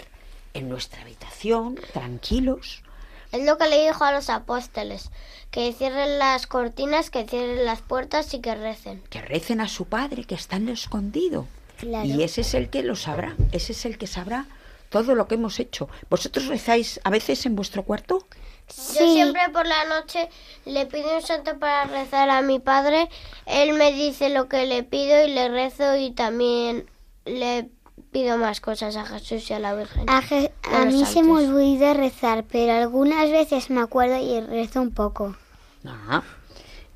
en 0.58 0.70
nuestra 0.70 1.02
habitación, 1.02 1.80
tranquilos. 1.94 2.84
Es 3.32 3.46
lo 3.46 3.58
que 3.58 3.68
le 3.68 3.86
dijo 3.86 4.04
a 4.04 4.12
los 4.12 4.30
apóstoles, 4.30 5.12
que 5.52 5.74
cierren 5.74 6.18
las 6.18 6.48
cortinas, 6.48 7.10
que 7.10 7.28
cierren 7.28 7.66
las 7.66 7.82
puertas 7.82 8.34
y 8.34 8.40
que 8.40 8.56
recen. 8.56 9.02
que 9.10 9.22
recen 9.22 9.62
a 9.62 9.68
su 9.68 9.86
Padre 9.86 10.24
que 10.24 10.36
está 10.36 10.56
en 10.56 10.68
lo 10.68 10.72
escondido. 10.72 11.48
Claro. 11.78 12.08
Y 12.08 12.24
ese 12.24 12.42
es 12.42 12.54
el 12.54 12.70
que 12.70 12.84
lo 12.84 12.96
sabrá, 12.96 13.36
ese 13.52 13.74
es 13.74 13.86
el 13.86 13.98
que 13.98 14.08
sabrá 14.08 14.48
todo 14.90 15.14
lo 15.14 15.28
que 15.28 15.36
hemos 15.36 15.60
hecho. 15.60 15.90
¿Vosotros 16.10 16.48
rezáis 16.48 17.00
a 17.04 17.10
veces 17.10 17.46
en 17.46 17.56
vuestro 17.56 17.84
cuarto? 17.84 18.26
Yo 18.70 19.14
siempre 19.14 19.42
por 19.54 19.66
la 19.66 19.86
noche 19.86 20.30
le 20.66 20.86
pido 20.88 21.16
un 21.16 21.22
santo 21.22 21.58
para 21.58 21.86
rezar 21.86 22.30
a 22.30 22.42
mi 22.42 22.60
padre. 22.60 23.10
Él 23.46 23.74
me 23.74 23.94
dice 23.94 24.30
lo 24.30 24.50
que 24.50 24.66
le 24.66 24.84
pido 24.84 25.24
y 25.24 25.30
le 25.30 25.50
rezo 25.50 25.96
y 25.96 26.12
también 26.12 26.90
le 27.26 27.70
pido 28.12 28.38
más 28.38 28.62
cosas 28.62 28.96
a 28.96 29.06
Jesús 29.06 29.50
y 29.50 29.54
a 29.54 29.60
la 29.60 29.74
Virgen. 29.75 30.10
A, 30.10 30.22
Je- 30.22 30.51
a 30.72 30.86
mí 30.86 31.06
se 31.06 31.24
me 31.24 31.30
santos. 31.39 31.50
olvida 31.50 31.94
rezar, 31.94 32.44
pero 32.50 32.74
algunas 32.74 33.30
veces 33.32 33.70
me 33.70 33.82
acuerdo 33.82 34.18
y 34.18 34.39
rezo 34.42 34.82
un 34.82 34.92
poco. 34.92 35.36
Ah. 35.86 36.24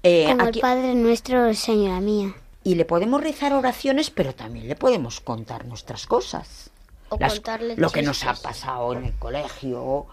Eh, 0.03 0.25
Como 0.29 0.43
aquí- 0.45 0.59
el 0.59 0.61
Padre 0.61 0.95
nuestro, 0.95 1.53
Señora 1.53 1.99
mía. 2.01 2.33
y 2.63 2.75
le 2.75 2.85
podemos 2.85 3.21
rezar 3.21 3.53
oraciones, 3.53 4.09
pero 4.09 4.33
también 4.33 4.67
le 4.67 4.75
podemos 4.75 5.21
contar 5.21 5.65
nuestras 5.65 6.07
cosas. 6.07 6.69
O 7.09 7.17
Las- 7.19 7.33
contarle 7.33 7.75
lo 7.77 7.89
que 7.89 8.01
nos 8.03 8.23
ha 8.25 8.33
pasado 8.33 8.93
en 8.93 9.03
el 9.05 9.13
colegio, 9.19 10.07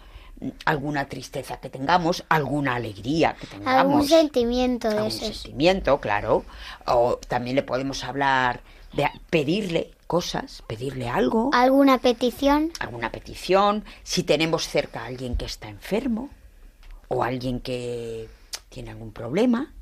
alguna 0.64 1.08
tristeza 1.08 1.58
que 1.60 1.68
tengamos, 1.70 2.24
alguna 2.28 2.74
alegría 2.76 3.34
que 3.40 3.46
tengamos. 3.46 3.80
Algún 3.80 4.08
sentimiento 4.08 4.88
de 4.88 4.96
algún 4.96 5.08
esos. 5.12 5.36
sentimiento, 5.38 6.00
claro. 6.00 6.44
O 6.86 7.18
también 7.28 7.56
le 7.56 7.62
podemos 7.62 8.02
hablar 8.04 8.60
de 8.92 9.08
pedirle 9.30 9.90
cosas, 10.08 10.62
pedirle 10.66 11.08
algo, 11.08 11.50
¿Alguna 11.52 11.98
petición? 11.98 12.72
alguna 12.80 13.12
petición, 13.12 13.84
si 14.02 14.24
tenemos 14.24 14.66
cerca 14.66 15.02
a 15.02 15.06
alguien 15.06 15.36
que 15.36 15.44
está 15.44 15.68
enfermo 15.68 16.30
o 17.06 17.22
alguien 17.22 17.60
que 17.60 18.28
tiene 18.70 18.90
algún 18.90 19.12
problema. 19.12 19.72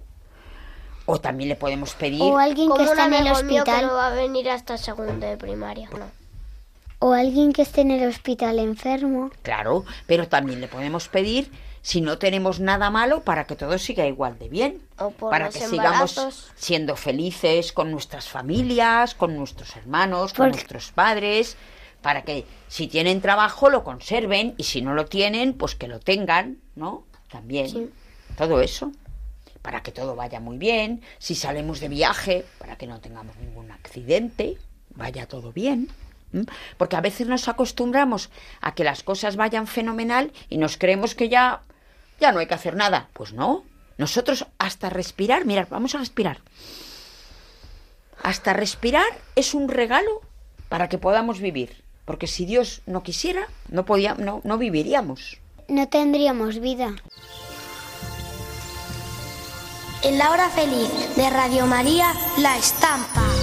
O 1.09 1.21
también 1.21 1.49
le 1.49 1.55
podemos 1.57 1.95
pedir 1.95 2.21
¿O 2.21 2.37
alguien 2.37 2.69
que 2.77 2.83
está 2.83 3.07
en 3.07 3.15
el 3.15 3.23
mío 3.23 3.35
que 3.35 3.41
hospital? 3.61 3.87
no 3.87 3.95
va 3.95 4.09
a 4.09 4.11
venir 4.11 4.51
hasta 4.51 4.77
segundo 4.77 5.25
de 5.25 5.37
primaria. 5.37 5.89
No. 5.91 6.11
¿O 6.99 7.13
alguien 7.13 7.53
que 7.53 7.63
esté 7.63 7.83
en 7.83 7.93
el 7.93 8.09
hospital 8.09 8.59
enfermo? 8.59 9.31
Claro, 9.43 9.85
pero 10.09 10.27
también 10.27 10.61
le 10.61 10.67
podemos 10.67 11.07
pedir 11.09 11.51
si 11.87 12.01
no 12.01 12.19
tenemos 12.19 12.59
nada 12.59 12.91
malo 12.91 13.23
para 13.23 13.47
que 13.47 13.55
todo 13.55 13.79
siga 13.79 14.09
igual 14.09 14.41
de 14.41 14.49
bien. 14.49 14.83
O 14.99 15.13
por 15.13 15.31
para 15.31 15.51
que 15.51 15.61
sigamos 15.61 16.51
siendo 16.57 16.97
felices 16.97 17.71
con 17.71 17.93
nuestras 17.93 18.29
familias, 18.29 19.15
con 19.15 19.37
nuestros 19.37 19.77
hermanos, 19.77 20.33
con 20.33 20.47
Porque- 20.47 20.57
nuestros 20.57 20.91
padres, 20.91 21.57
para 22.03 22.23
que 22.23 22.45
si 22.67 22.89
tienen 22.89 23.21
trabajo 23.21 23.71
lo 23.71 23.85
conserven 23.85 24.55
y 24.57 24.65
si 24.65 24.83
no 24.83 24.95
lo 24.95 25.05
tienen, 25.07 25.55
pues 25.55 25.77
que 25.77 25.87
lo 25.87 26.01
tengan, 26.01 26.59
¿no? 26.75 27.05
También. 27.31 27.69
Sí. 27.69 27.91
Todo 28.37 28.61
eso. 28.61 28.91
para 29.63 29.83
que 29.83 29.91
todo 29.93 30.15
vaya 30.15 30.39
muy 30.41 30.59
bien, 30.59 31.03
si 31.19 31.35
salimos 31.35 31.79
de 31.81 31.89
viaje, 31.89 32.45
para 32.59 32.77
que 32.77 32.87
no 32.87 33.01
tengamos 33.01 33.37
ningún 33.37 33.71
accidente, 33.73 34.59
vaya 34.95 35.27
todo 35.27 35.53
bien. 35.53 35.89
Porque 36.79 36.95
a 36.97 37.01
veces 37.01 37.27
nos 37.29 37.49
acostumbramos 37.49 38.31
a 38.61 38.75
que 38.75 38.85
las 38.85 39.03
cosas 39.03 39.35
vayan 39.37 39.67
fenomenal 39.67 40.33
y 40.49 40.59
nos 40.59 40.77
creemos 40.77 41.15
que 41.17 41.29
ya, 41.29 41.63
ya 42.21 42.33
no 42.33 42.39
hay 42.39 42.47
que 42.47 42.55
hacer 42.55 42.77
nada. 42.77 43.09
Pues 43.13 43.33
no. 43.33 43.65
Nosotros 43.99 44.47
hasta 44.59 44.91
respirar, 44.91 45.45
mirad, 45.45 45.69
vamos 45.71 45.95
a 45.95 45.99
respirar. 45.99 46.41
Hasta 48.23 48.53
respirar 48.53 49.07
es 49.35 49.55
un 49.55 49.69
regalo 49.69 50.21
para 50.69 50.89
que 50.89 50.99
podamos 50.99 51.41
vivir. 51.41 51.85
Porque 52.05 52.27
si 52.27 52.47
Dios 52.47 52.83
no 52.87 53.03
quisiera, 53.03 53.49
no, 53.69 53.85
podía, 53.85 54.15
no, 54.15 54.41
no 54.45 54.59
viviríamos. 54.59 55.39
No 55.69 55.89
tendríamos 55.89 56.61
vida. 56.61 56.95
En 60.03 60.19
la 60.19 60.31
hora 60.31 60.49
feliz 60.51 60.89
de 61.17 61.29
Radio 61.31 61.67
María, 61.67 62.13
La 62.39 62.57
Estampa. 62.57 63.36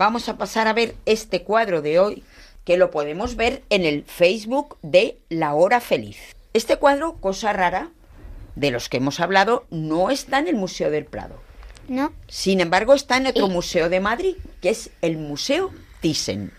Vamos 0.00 0.30
a 0.30 0.38
pasar 0.38 0.66
a 0.66 0.72
ver 0.72 0.94
este 1.04 1.42
cuadro 1.42 1.82
de 1.82 1.98
hoy, 1.98 2.24
que 2.64 2.78
lo 2.78 2.90
podemos 2.90 3.36
ver 3.36 3.62
en 3.68 3.84
el 3.84 4.04
Facebook 4.04 4.78
de 4.80 5.18
La 5.28 5.52
Hora 5.52 5.78
Feliz. 5.78 6.16
Este 6.54 6.78
cuadro, 6.78 7.16
cosa 7.20 7.52
rara, 7.52 7.90
de 8.56 8.70
los 8.70 8.88
que 8.88 8.96
hemos 8.96 9.20
hablado, 9.20 9.66
no 9.68 10.08
está 10.08 10.38
en 10.38 10.48
el 10.48 10.56
Museo 10.56 10.90
del 10.90 11.04
Prado. 11.04 11.34
¿No? 11.86 12.14
Sin 12.28 12.62
embargo, 12.62 12.94
está 12.94 13.18
en 13.18 13.26
otro 13.26 13.46
museo 13.48 13.90
de 13.90 14.00
Madrid, 14.00 14.36
que 14.62 14.70
es 14.70 14.88
el 15.02 15.18
Museo 15.18 15.70
Thyssen. 16.00 16.50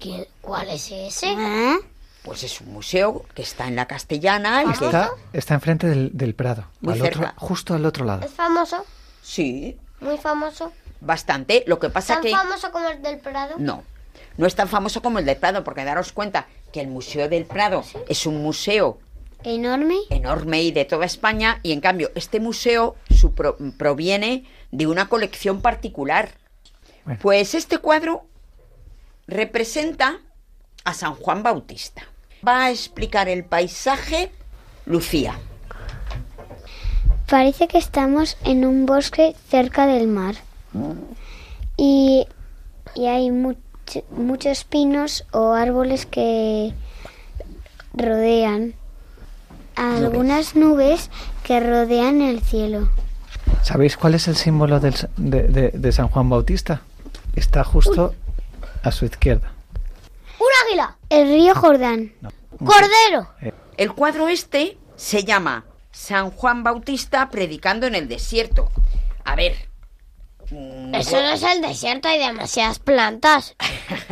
¿Qué- 0.00 0.26
¿Cuál 0.40 0.68
es 0.68 0.90
ese? 0.90 1.32
¿Ah? 1.38 1.76
Pues 2.24 2.42
es 2.42 2.60
un 2.60 2.72
museo 2.72 3.24
que 3.32 3.42
está 3.42 3.68
en 3.68 3.76
la 3.76 3.86
Castellana 3.86 4.64
y 4.64 4.76
que... 4.76 4.86
Está, 4.86 5.10
está 5.32 5.54
enfrente 5.54 5.86
del, 5.86 6.10
del 6.14 6.34
Prado, 6.34 6.64
Muy 6.80 6.94
al 6.94 7.00
cerca. 7.00 7.20
otro, 7.36 7.46
justo 7.46 7.74
al 7.74 7.86
otro 7.86 8.04
lado. 8.04 8.26
¿Es 8.26 8.32
famoso? 8.32 8.84
Sí, 9.22 9.78
¿Muy 10.00 10.18
famoso? 10.18 10.72
Bastante. 11.00 11.64
Lo 11.66 11.78
que 11.78 11.90
pasa 11.90 12.14
¿Tan 12.14 12.22
que... 12.22 12.30
famoso 12.30 12.70
como 12.72 12.88
el 12.88 13.02
del 13.02 13.18
Prado? 13.18 13.54
No, 13.58 13.84
no 14.36 14.46
es 14.46 14.54
tan 14.54 14.68
famoso 14.68 15.02
como 15.02 15.18
el 15.18 15.24
del 15.24 15.36
Prado, 15.36 15.64
porque 15.64 15.84
daros 15.84 16.12
cuenta 16.12 16.46
que 16.72 16.80
el 16.80 16.88
Museo 16.88 17.28
del 17.28 17.44
Prado 17.44 17.84
es 18.08 18.26
un 18.26 18.42
museo 18.42 18.98
¿Enorme? 19.44 19.96
enorme 20.10 20.62
y 20.62 20.72
de 20.72 20.84
toda 20.84 21.06
España, 21.06 21.60
y 21.62 21.72
en 21.72 21.80
cambio 21.80 22.10
este 22.14 22.40
museo 22.40 22.96
su 23.10 23.34
pro- 23.34 23.56
proviene 23.76 24.44
de 24.72 24.86
una 24.86 25.08
colección 25.08 25.62
particular. 25.62 26.30
Bueno. 27.04 27.20
Pues 27.22 27.54
este 27.54 27.78
cuadro 27.78 28.26
representa 29.28 30.18
a 30.84 30.94
San 30.94 31.14
Juan 31.14 31.42
Bautista. 31.42 32.02
Va 32.46 32.64
a 32.64 32.70
explicar 32.70 33.28
el 33.28 33.44
paisaje 33.44 34.30
Lucía. 34.86 35.38
Parece 37.28 37.68
que 37.68 37.78
estamos 37.78 38.36
en 38.44 38.64
un 38.64 38.86
bosque 38.86 39.36
cerca 39.48 39.86
del 39.86 40.08
mar. 40.08 40.34
Y, 41.76 42.26
y 42.94 43.06
hay 43.06 43.30
much- 43.30 43.56
muchos 44.10 44.64
pinos 44.64 45.24
o 45.32 45.52
árboles 45.52 46.06
que 46.06 46.72
rodean 47.94 48.74
algunas 49.76 50.54
nubes 50.56 51.10
que 51.44 51.60
rodean 51.60 52.20
el 52.20 52.42
cielo. 52.42 52.90
¿Sabéis 53.62 53.96
cuál 53.96 54.14
es 54.14 54.28
el 54.28 54.36
símbolo 54.36 54.80
del 54.80 54.94
de, 55.16 55.42
de- 55.44 55.70
de 55.70 55.92
San 55.92 56.08
Juan 56.08 56.28
Bautista? 56.28 56.82
Está 57.34 57.62
justo 57.64 58.14
a 58.82 58.90
su 58.90 59.04
izquierda. 59.04 59.52
¡Un 60.38 60.46
águila! 60.66 60.96
El 61.08 61.28
río 61.28 61.54
Jordán. 61.54 62.12
¡Cordero! 62.58 63.28
El 63.76 63.92
cuadro 63.92 64.28
este 64.28 64.76
se 64.96 65.22
llama 65.24 65.64
San 65.92 66.30
Juan 66.30 66.62
Bautista 66.64 67.28
predicando 67.30 67.86
en 67.86 67.94
el 67.94 68.08
desierto. 68.08 68.70
A 69.24 69.36
ver. 69.36 69.67
Eso 70.50 71.20
no 71.20 71.28
es 71.28 71.42
el 71.42 71.60
desierto, 71.60 72.08
hay 72.08 72.18
demasiadas 72.18 72.78
plantas. 72.78 73.54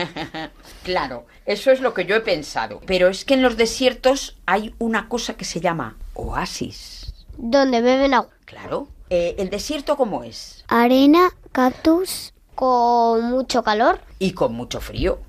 claro, 0.85 1.27
eso 1.47 1.71
es 1.71 1.81
lo 1.81 1.95
que 1.95 2.05
yo 2.05 2.17
he 2.17 2.21
pensado. 2.21 2.81
Pero 2.87 3.09
es 3.09 3.25
que 3.25 3.35
en 3.35 3.43
los 3.43 3.57
desiertos 3.57 4.37
hay 4.47 4.75
una 4.79 5.09
cosa 5.09 5.35
que 5.35 5.45
se 5.45 5.61
llama 5.61 5.97
oasis. 6.15 7.15
Donde 7.39 7.81
beben 7.81 8.15
agua. 8.15 8.31
Claro. 8.45 8.89
Eh, 9.11 9.37
¿El 9.39 9.51
desierto 9.51 9.97
cómo 9.97 10.25
es? 10.25 10.65
Arena, 10.69 11.31
cactus. 11.53 12.33
Con 12.55 13.25
mucho 13.25 13.63
calor. 13.63 14.01
Y 14.19 14.33
con 14.33 14.55
mucho 14.55 14.81
frío. 14.81 15.21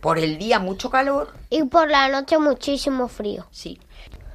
Por 0.00 0.18
el 0.18 0.38
día 0.38 0.58
mucho 0.58 0.88
calor, 0.88 1.34
Y 1.50 1.64
por 1.64 1.90
la 1.90 2.08
noche 2.08 2.38
muchísimo 2.38 3.08
frío. 3.08 3.46
sí. 3.50 3.78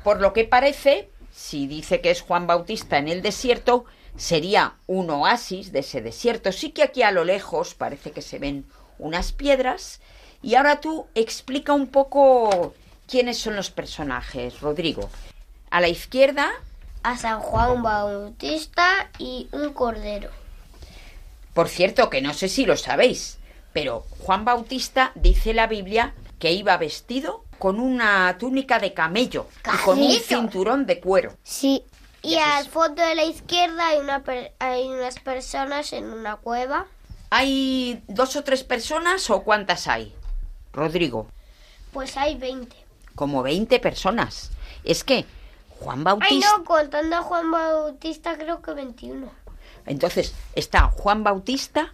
Por 0.03 0.21
lo 0.21 0.33
que 0.33 0.43
parece, 0.45 1.09
si 1.35 1.67
dice 1.67 1.99
que 1.99 2.11
es 2.11 2.21
Juan 2.21 2.47
Bautista 2.47 2.97
en 2.97 3.09
el 3.09 3.21
desierto, 3.21 3.83
sería 4.15 4.75
un 4.87 5.09
oasis 5.09 5.73
de 5.73 5.79
ese 5.79 6.01
desierto. 6.01 6.53
Sí 6.53 6.71
que 6.71 6.81
aquí 6.81 7.03
a 7.03 7.11
lo 7.11 7.25
lejos 7.25 7.75
parece 7.75 8.11
que 8.11 8.21
se 8.21 8.39
ven 8.39 8.65
unas 8.99 9.33
piedras. 9.33 9.99
Y 10.41 10.55
ahora 10.55 10.79
tú 10.79 11.07
explica 11.13 11.73
un 11.73 11.87
poco 11.87 12.73
quiénes 13.07 13.37
son 13.37 13.55
los 13.57 13.69
personajes, 13.69 14.61
Rodrigo. 14.61 15.09
A 15.69 15.81
la 15.81 15.89
izquierda, 15.89 16.51
A 17.03 17.17
San 17.17 17.39
Juan 17.41 17.83
Bautista 17.83 19.11
y 19.19 19.49
un 19.51 19.73
cordero. 19.73 20.29
por 21.53 21.67
cierto, 21.69 22.09
que 22.09 22.21
no 22.21 22.33
sé 22.33 22.47
si 22.47 22.65
lo 22.65 22.77
sabéis, 22.77 23.37
pero 23.73 24.05
Juan 24.19 24.45
Bautista 24.45 25.11
dice 25.15 25.53
la 25.53 25.67
Biblia 25.67 26.13
que 26.39 26.51
iba 26.51 26.75
vestido 26.77 27.44
con 27.59 27.79
una 27.79 28.37
túnica 28.37 28.79
de 28.79 28.93
camello 28.93 29.47
y 29.73 29.77
con 29.83 29.99
un 30.01 30.11
cinturón 30.11 30.85
de 30.85 30.99
cuero. 30.99 31.35
Sí, 31.43 31.83
Y 32.21 32.35
al 32.35 32.65
fondo 32.67 33.03
de 33.03 33.15
la 33.15 33.23
izquierda 33.23 33.87
hay, 33.87 33.99
una 33.99 34.23
per- 34.23 34.53
hay 34.59 34.87
unas 34.87 35.19
personas 35.19 35.93
en 35.93 36.05
una 36.05 36.37
cueva. 36.37 36.87
¿Hay 37.29 38.03
dos 38.07 38.35
o 38.35 38.43
tres 38.43 38.63
personas 38.63 39.29
o 39.29 39.43
cuántas 39.43 39.87
hay? 39.87 40.13
Rodrigo, 40.73 41.27
Pues 41.93 42.17
hay 42.17 42.35
20. 42.35 42.75
como 43.15 43.43
20 43.43 43.79
personas. 43.79 44.51
Es 44.83 45.03
que 45.03 45.25
Juan 45.79 45.99
Ay, 45.99 46.03
Bautista... 46.03 46.57
no, 46.57 46.63
contando 46.63 47.15
a 47.17 47.21
Juan 47.21 47.51
Bautista 47.51 48.37
creo 48.37 48.61
que 48.61 48.73
21. 48.73 49.29
Entonces 49.85 50.33
está 50.55 50.87
Juan 50.89 51.23
Bautista 51.23 51.93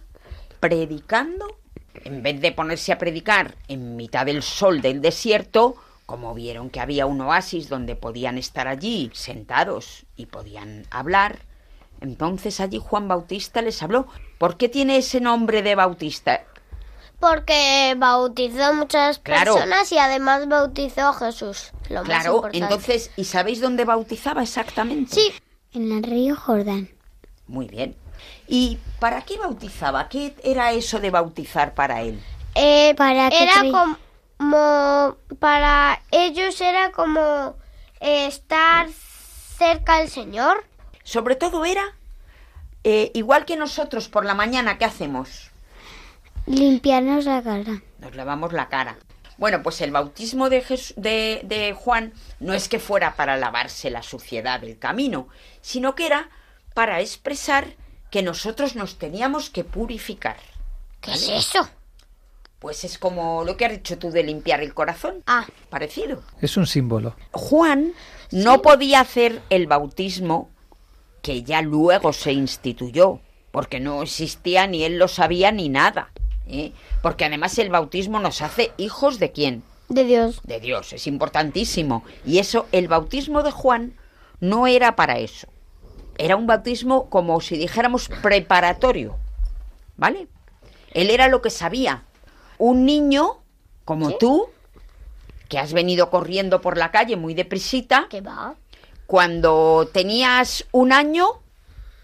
predicando, 0.60 1.58
en 2.04 2.22
vez 2.22 2.40
de 2.40 2.52
ponerse 2.52 2.92
a 2.92 2.98
predicar 2.98 3.54
en 3.68 3.96
mitad 3.96 4.26
del 4.26 4.42
sol 4.42 4.80
del 4.82 5.00
desierto, 5.00 5.76
como 6.06 6.34
vieron 6.34 6.68
que 6.70 6.80
había 6.80 7.06
un 7.06 7.20
oasis 7.20 7.68
donde 7.68 7.96
podían 7.96 8.38
estar 8.38 8.68
allí 8.68 9.10
sentados 9.14 10.04
y 10.16 10.26
podían 10.26 10.86
hablar, 10.90 11.40
entonces 12.00 12.60
allí 12.60 12.78
Juan 12.78 13.08
Bautista 13.08 13.62
les 13.62 13.82
habló. 13.82 14.06
¿Por 14.38 14.56
qué 14.56 14.68
tiene 14.68 14.96
ese 14.96 15.20
nombre 15.20 15.62
de 15.62 15.74
Bautista? 15.74 16.42
Porque 17.20 17.94
bautizó 17.96 18.64
a 18.64 18.72
muchas 18.72 19.20
Claro. 19.20 19.54
personas 19.54 19.92
y 19.92 19.98
además 19.98 20.48
bautizó 20.48 21.02
a 21.08 21.14
Jesús. 21.14 21.70
Lo 21.88 22.02
Claro, 22.02 22.42
entonces, 22.52 23.12
¿y 23.16 23.24
sabéis 23.24 23.60
dónde 23.60 23.84
bautizaba 23.84 24.42
exactamente? 24.42 25.14
Sí, 25.14 25.32
en 25.72 25.92
el 25.92 26.02
río 26.02 26.34
Jordán. 26.34 26.88
Muy 27.46 27.68
bien. 27.68 27.94
¿Y 28.46 28.78
para 28.98 29.22
qué 29.22 29.38
bautizaba? 29.38 30.08
¿Qué 30.08 30.34
era 30.44 30.72
eso 30.72 31.00
de 31.00 31.10
bautizar 31.10 31.74
para 31.74 32.02
él? 32.02 32.22
eh, 32.54 32.94
¿Para 32.96 33.28
era 33.28 33.64
como 33.72 35.16
para 35.38 36.02
ellos 36.10 36.60
era 36.60 36.90
como 36.92 37.56
eh, 38.00 38.26
estar 38.26 38.88
cerca 39.58 39.98
del 39.98 40.08
Señor. 40.10 40.64
Sobre 41.04 41.36
todo 41.36 41.64
era, 41.64 41.96
eh, 42.84 43.10
igual 43.14 43.44
que 43.44 43.56
nosotros 43.56 44.08
por 44.08 44.24
la 44.24 44.34
mañana, 44.34 44.78
¿qué 44.78 44.84
hacemos? 44.84 45.50
Limpiarnos 46.46 47.24
la 47.24 47.42
cara. 47.42 47.82
Nos 47.98 48.14
lavamos 48.16 48.52
la 48.52 48.68
cara. 48.68 48.96
Bueno, 49.38 49.62
pues 49.62 49.80
el 49.80 49.90
bautismo 49.92 50.48
de, 50.50 50.60
de, 50.96 51.40
de 51.44 51.72
Juan 51.74 52.12
no 52.40 52.52
es 52.54 52.68
que 52.68 52.78
fuera 52.78 53.14
para 53.16 53.36
lavarse 53.36 53.90
la 53.90 54.02
suciedad 54.02 54.60
del 54.60 54.78
camino, 54.78 55.28
sino 55.60 55.94
que 55.94 56.06
era 56.06 56.28
para 56.74 57.00
expresar 57.00 57.74
que 58.12 58.22
nosotros 58.22 58.76
nos 58.76 58.98
teníamos 58.98 59.50
que 59.50 59.64
purificar. 59.64 60.36
¿Qué 61.00 61.12
es 61.12 61.28
eso? 61.28 61.68
Pues 62.60 62.84
es 62.84 62.98
como 62.98 63.42
lo 63.42 63.56
que 63.56 63.64
has 63.64 63.72
dicho 63.72 63.98
tú 63.98 64.10
de 64.10 64.22
limpiar 64.22 64.60
el 64.60 64.74
corazón. 64.74 65.24
Ah, 65.26 65.46
Parecido. 65.70 66.22
Es 66.40 66.56
un 66.56 66.68
símbolo. 66.68 67.16
Juan 67.32 67.94
no 68.30 68.62
podía 68.62 69.00
hacer 69.00 69.42
el 69.50 69.66
bautismo 69.66 70.50
que 71.22 71.42
ya 71.42 71.62
luego 71.62 72.12
se 72.12 72.32
instituyó, 72.32 73.18
porque 73.50 73.80
no 73.80 74.02
existía 74.02 74.68
ni 74.68 74.84
él 74.84 74.98
lo 74.98 75.08
sabía 75.08 75.50
ni 75.50 75.68
nada. 75.68 76.12
¿eh? 76.46 76.72
Porque 77.02 77.24
además 77.24 77.58
el 77.58 77.70
bautismo 77.70 78.20
nos 78.20 78.42
hace 78.42 78.72
hijos 78.76 79.18
de 79.18 79.32
quién? 79.32 79.64
de 79.88 80.04
Dios. 80.04 80.40
De 80.44 80.60
Dios, 80.60 80.92
es 80.92 81.06
importantísimo. 81.06 82.04
Y 82.24 82.38
eso, 82.38 82.66
el 82.72 82.88
bautismo 82.88 83.42
de 83.42 83.50
Juan 83.50 83.94
no 84.40 84.66
era 84.66 84.96
para 84.96 85.18
eso. 85.18 85.48
Era 86.18 86.36
un 86.36 86.46
bautismo 86.46 87.08
como 87.08 87.40
si 87.40 87.56
dijéramos 87.56 88.08
preparatorio. 88.08 89.16
¿Vale? 89.96 90.28
Él 90.92 91.10
era 91.10 91.28
lo 91.28 91.42
que 91.42 91.50
sabía. 91.50 92.04
Un 92.58 92.84
niño 92.84 93.38
como 93.84 94.16
tú, 94.16 94.48
que 95.48 95.58
has 95.58 95.72
venido 95.72 96.10
corriendo 96.10 96.60
por 96.60 96.78
la 96.78 96.90
calle 96.90 97.16
muy 97.16 97.34
deprisita, 97.34 98.06
¿Qué 98.08 98.20
va? 98.20 98.54
cuando 99.06 99.88
tenías 99.92 100.64
un 100.72 100.92
año, 100.92 101.26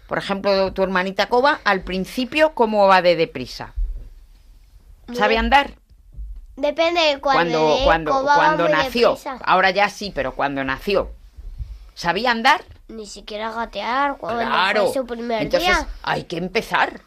por 0.07 0.17
ejemplo, 0.17 0.73
tu 0.73 0.83
hermanita 0.83 1.27
Coba, 1.27 1.59
al 1.63 1.81
principio, 1.81 2.53
¿cómo 2.53 2.87
va 2.87 3.01
de 3.01 3.15
deprisa? 3.15 3.73
¿Sabe 5.13 5.37
andar? 5.37 5.71
Depende 6.55 7.01
de 7.01 7.19
cuándo. 7.19 7.57
Cuando, 7.59 7.77
¿eh? 7.77 7.81
cuando, 7.85 8.23
cuando 8.23 8.69
nació. 8.69 9.09
deprisa. 9.09 9.39
Ahora 9.43 9.71
ya 9.71 9.89
sí, 9.89 10.11
pero 10.13 10.35
cuando 10.35 10.63
nació. 10.63 11.11
¿Sabía 11.95 12.31
andar? 12.31 12.63
Ni 12.89 13.05
siquiera 13.05 13.51
gatear 13.51 14.17
cuando 14.17 14.41
Claro. 14.41 14.85
fue 14.85 14.93
su 15.01 15.05
primer 15.05 15.43
Entonces 15.43 15.67
día. 15.69 15.87
hay 16.03 16.23
que 16.23 16.37
empezar. 16.37 17.01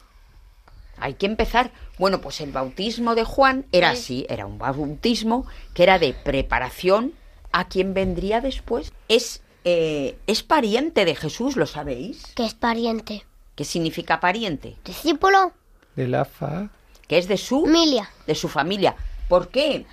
Hay 0.99 1.15
que 1.15 1.27
empezar. 1.27 1.73
Bueno, 1.99 2.21
pues 2.21 2.41
el 2.41 2.53
bautismo 2.53 3.15
de 3.15 3.25
Juan 3.25 3.67
era 3.73 3.95
Sí. 3.95 3.99
así, 4.23 4.27
era 4.29 4.47
un 4.47 4.59
bautismo 4.59 5.47
que 5.75 5.83
era 5.83 5.99
de 5.99 6.15
preparación 6.15 7.13
a 7.51 7.67
quien 7.69 7.93
vendría 7.95 8.41
después. 8.41 8.93
Es, 9.09 9.43
eh, 9.65 10.17
es 10.29 10.43
pariente 10.45 11.05
de 11.05 11.17
Jesús, 11.17 11.57
¿lo 11.57 11.67
sabéis? 11.67 12.23
Que 12.37 12.47
es 12.47 12.55
pariente. 12.55 13.27
¿Qué 13.57 13.65
significa 13.65 14.21
pariente? 14.21 14.77
Discípulo. 14.85 15.53
De 15.97 16.07
la 16.07 16.25
fa. 16.25 16.71
Que 17.09 17.19
es 17.19 17.27
de 17.29 17.37
su, 17.37 17.67
Milia. 17.67 18.09
de 18.27 18.35
su 18.37 18.49
familia. 18.49 18.95
¿Por 19.29 19.49
qué? 19.49 19.85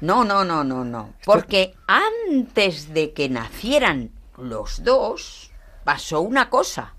No, 0.00 0.24
no, 0.24 0.44
no, 0.44 0.62
no, 0.64 0.84
no. 0.84 1.12
Porque 1.24 1.74
antes 1.88 2.94
de 2.94 3.12
que 3.12 3.28
nacieran 3.28 4.10
los 4.38 4.82
dos, 4.82 5.50
pasó 5.84 6.20
una 6.20 6.50
cosa. 6.50 6.94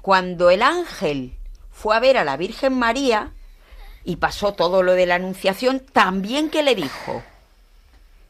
Cuando 0.00 0.50
el 0.50 0.62
ángel 0.62 1.36
fue 1.70 1.96
a 1.96 2.00
ver 2.00 2.16
a 2.16 2.24
la 2.24 2.36
Virgen 2.36 2.74
María 2.74 3.32
y 4.04 4.16
pasó 4.16 4.52
todo 4.52 4.82
lo 4.82 4.92
de 4.92 5.06
la 5.06 5.16
Anunciación, 5.16 5.80
también 5.80 6.50
que 6.50 6.62
le 6.62 6.74
dijo 6.74 7.22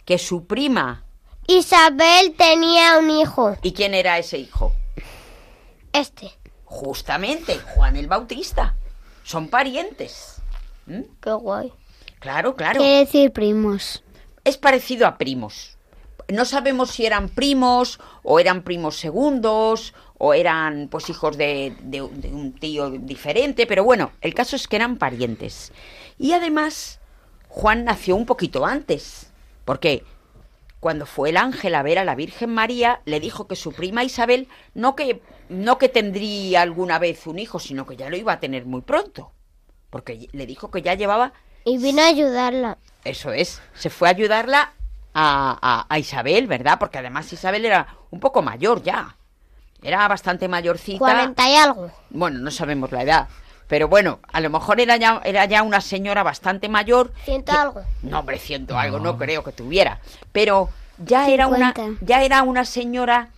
que 0.04 0.18
su 0.18 0.46
prima. 0.46 1.04
Isabel 1.46 2.34
tenía 2.36 2.98
un 2.98 3.10
hijo. 3.10 3.56
¿Y 3.62 3.72
quién 3.72 3.94
era 3.94 4.18
ese 4.18 4.38
hijo? 4.38 4.74
Este. 5.92 6.32
Justamente, 6.64 7.58
Juan 7.58 7.96
el 7.96 8.06
Bautista. 8.06 8.76
Son 9.24 9.48
parientes. 9.48 10.40
¿Mm? 10.86 11.02
Qué 11.20 11.32
guay. 11.32 11.72
Claro, 12.18 12.54
claro. 12.54 12.80
Quiere 12.80 13.00
decir 13.00 13.32
primos. 13.32 14.02
es 14.44 14.56
parecido 14.56 15.06
a 15.06 15.18
primos. 15.18 15.76
No 16.32 16.46
sabemos 16.46 16.90
si 16.92 17.04
eran 17.04 17.28
primos 17.28 18.00
o 18.22 18.40
eran 18.40 18.62
primos 18.62 18.96
segundos 18.96 19.92
o 20.16 20.32
eran 20.32 20.88
pues 20.90 21.10
hijos 21.10 21.36
de, 21.36 21.76
de- 21.80 22.08
de 22.10 22.28
un 22.32 22.54
tío 22.54 22.88
diferente, 22.90 23.66
pero 23.66 23.84
bueno, 23.84 24.12
el 24.22 24.32
caso 24.32 24.56
es 24.56 24.66
que 24.66 24.76
eran 24.76 24.96
parientes. 24.96 25.72
Y 26.18 26.32
además, 26.32 27.00
Juan 27.48 27.84
nació 27.84 28.16
un 28.16 28.24
poquito 28.24 28.64
antes, 28.64 29.30
porque 29.66 30.04
cuando 30.80 31.04
fue 31.04 31.28
el 31.28 31.36
ángel 31.36 31.74
a 31.74 31.82
ver 31.82 31.98
a 31.98 32.04
la 32.04 32.14
Virgen 32.14 32.48
María, 32.50 33.02
le 33.04 33.20
dijo 33.20 33.46
que 33.46 33.54
su 33.54 33.72
prima 33.72 34.02
Isabel 34.02 34.48
no 34.74 34.96
que 34.96 35.20
no 35.50 35.76
que 35.76 35.90
tendría 35.90 36.62
alguna 36.62 36.98
vez 36.98 37.26
un 37.26 37.38
hijo, 37.38 37.58
sino 37.58 37.84
que 37.86 37.96
ya 37.96 38.08
lo 38.08 38.16
iba 38.16 38.32
a 38.32 38.40
tener 38.40 38.64
muy 38.64 38.80
pronto, 38.80 39.32
porque 39.90 40.28
le 40.32 40.46
dijo 40.46 40.70
que 40.70 40.80
ya 40.80 40.94
llevaba 40.94 41.34
Y 41.66 41.76
vino 41.76 42.00
a 42.00 42.06
ayudarla. 42.06 42.78
eso 43.04 43.32
es, 43.32 43.60
se 43.74 43.90
fue 43.90 44.08
a 44.08 44.12
ayudarla 44.12 44.72
a, 45.14 45.58
a- 45.60 45.86
a 45.88 45.98
Isabel, 45.98 46.46
¿verdad? 46.46 46.78
Porque 46.78 46.98
además 46.98 47.32
Isabel 47.32 47.64
era 47.64 47.86
un 48.10 48.20
poco 48.20 48.42
mayor 48.42 48.82
ya. 48.82 49.16
Era 49.82 50.06
bastante 50.08 50.48
mayorcita. 50.48 50.98
40 50.98 51.50
y 51.50 51.54
algo. 51.56 51.90
Bueno, 52.10 52.38
no 52.38 52.50
sabemos 52.50 52.92
la 52.92 53.02
edad. 53.02 53.28
Pero 53.66 53.88
bueno, 53.88 54.20
a 54.32 54.40
lo 54.40 54.50
mejor 54.50 54.80
era 54.80 54.96
ya, 54.96 55.20
era 55.24 55.44
ya 55.46 55.62
una 55.62 55.80
señora 55.80 56.22
bastante 56.22 56.68
mayor. 56.68 57.12
Ciento 57.24 57.52
que- 57.52 57.58
algo. 57.58 57.82
No, 58.02 58.20
hombre, 58.20 58.38
ciento 58.38 58.78
algo, 58.78 58.98
no 59.00 59.16
creo 59.18 59.42
que 59.42 59.52
tuviera. 59.52 59.98
Pero 60.30 60.68
ya 60.98 61.28
era 61.28 61.46
una, 61.46 61.72
50. 61.74 62.04
ya 62.04 62.22
era 62.22 62.42
una 62.42 62.64
señora 62.64 63.28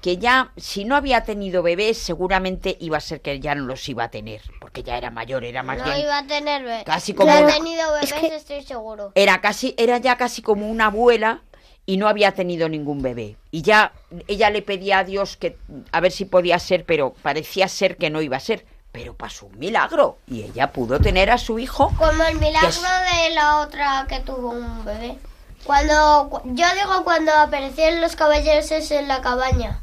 que 0.00 0.16
ya, 0.18 0.50
si 0.56 0.84
no 0.84 0.96
había 0.96 1.22
tenido 1.24 1.62
bebés, 1.62 1.98
seguramente 1.98 2.76
iba 2.80 2.96
a 2.96 3.00
ser 3.00 3.20
que 3.20 3.38
ya 3.38 3.54
no 3.54 3.64
los 3.66 3.88
iba 3.88 4.04
a 4.04 4.08
tener. 4.10 4.40
Porque 4.72 4.84
ya 4.84 4.96
era 4.96 5.10
mayor, 5.10 5.44
era 5.44 5.62
más 5.62 5.76
No 5.76 5.84
bien. 5.84 5.98
iba 5.98 6.16
a 6.16 6.26
tener 6.26 6.62
bebés. 6.62 6.84
Casi 6.84 7.12
como 7.12 7.30
una- 7.30 7.46
tenido 7.46 7.92
bebés, 7.92 8.10
Es 8.10 8.18
que- 8.18 8.34
estoy 8.34 8.62
seguro. 8.62 9.12
era 9.14 9.38
casi 9.42 9.74
era 9.76 9.98
ya 9.98 10.16
casi 10.16 10.40
como 10.40 10.66
una 10.66 10.86
abuela 10.86 11.42
y 11.84 11.98
no 11.98 12.08
había 12.08 12.32
tenido 12.32 12.70
ningún 12.70 13.02
bebé 13.02 13.36
y 13.50 13.60
ya 13.60 13.92
ella 14.28 14.48
le 14.48 14.62
pedía 14.62 15.00
a 15.00 15.04
Dios 15.04 15.36
que 15.36 15.58
a 15.90 16.00
ver 16.00 16.10
si 16.10 16.24
podía 16.24 16.58
ser 16.58 16.86
pero 16.86 17.12
parecía 17.22 17.68
ser 17.68 17.98
que 17.98 18.08
no 18.08 18.22
iba 18.22 18.38
a 18.38 18.40
ser 18.40 18.64
pero 18.92 19.14
pasó 19.14 19.44
un 19.46 19.58
milagro 19.58 20.16
y 20.26 20.42
ella 20.42 20.72
pudo 20.72 20.98
tener 21.00 21.30
a 21.30 21.36
su 21.36 21.58
hijo 21.58 21.92
Como 21.98 22.22
el 22.24 22.38
milagro 22.38 22.68
es- 22.70 22.80
de 22.80 23.34
la 23.34 23.58
otra 23.60 24.06
que 24.08 24.20
tuvo 24.20 24.50
un 24.52 24.84
bebé. 24.86 25.18
Cuando, 25.64 26.28
cu- 26.30 26.40
yo 26.54 26.64
digo 26.74 27.04
cuando 27.04 27.30
aparecieron 27.32 28.00
los 28.00 28.16
caballeros 28.16 28.70
en 28.90 29.06
la 29.06 29.20
cabaña. 29.20 29.80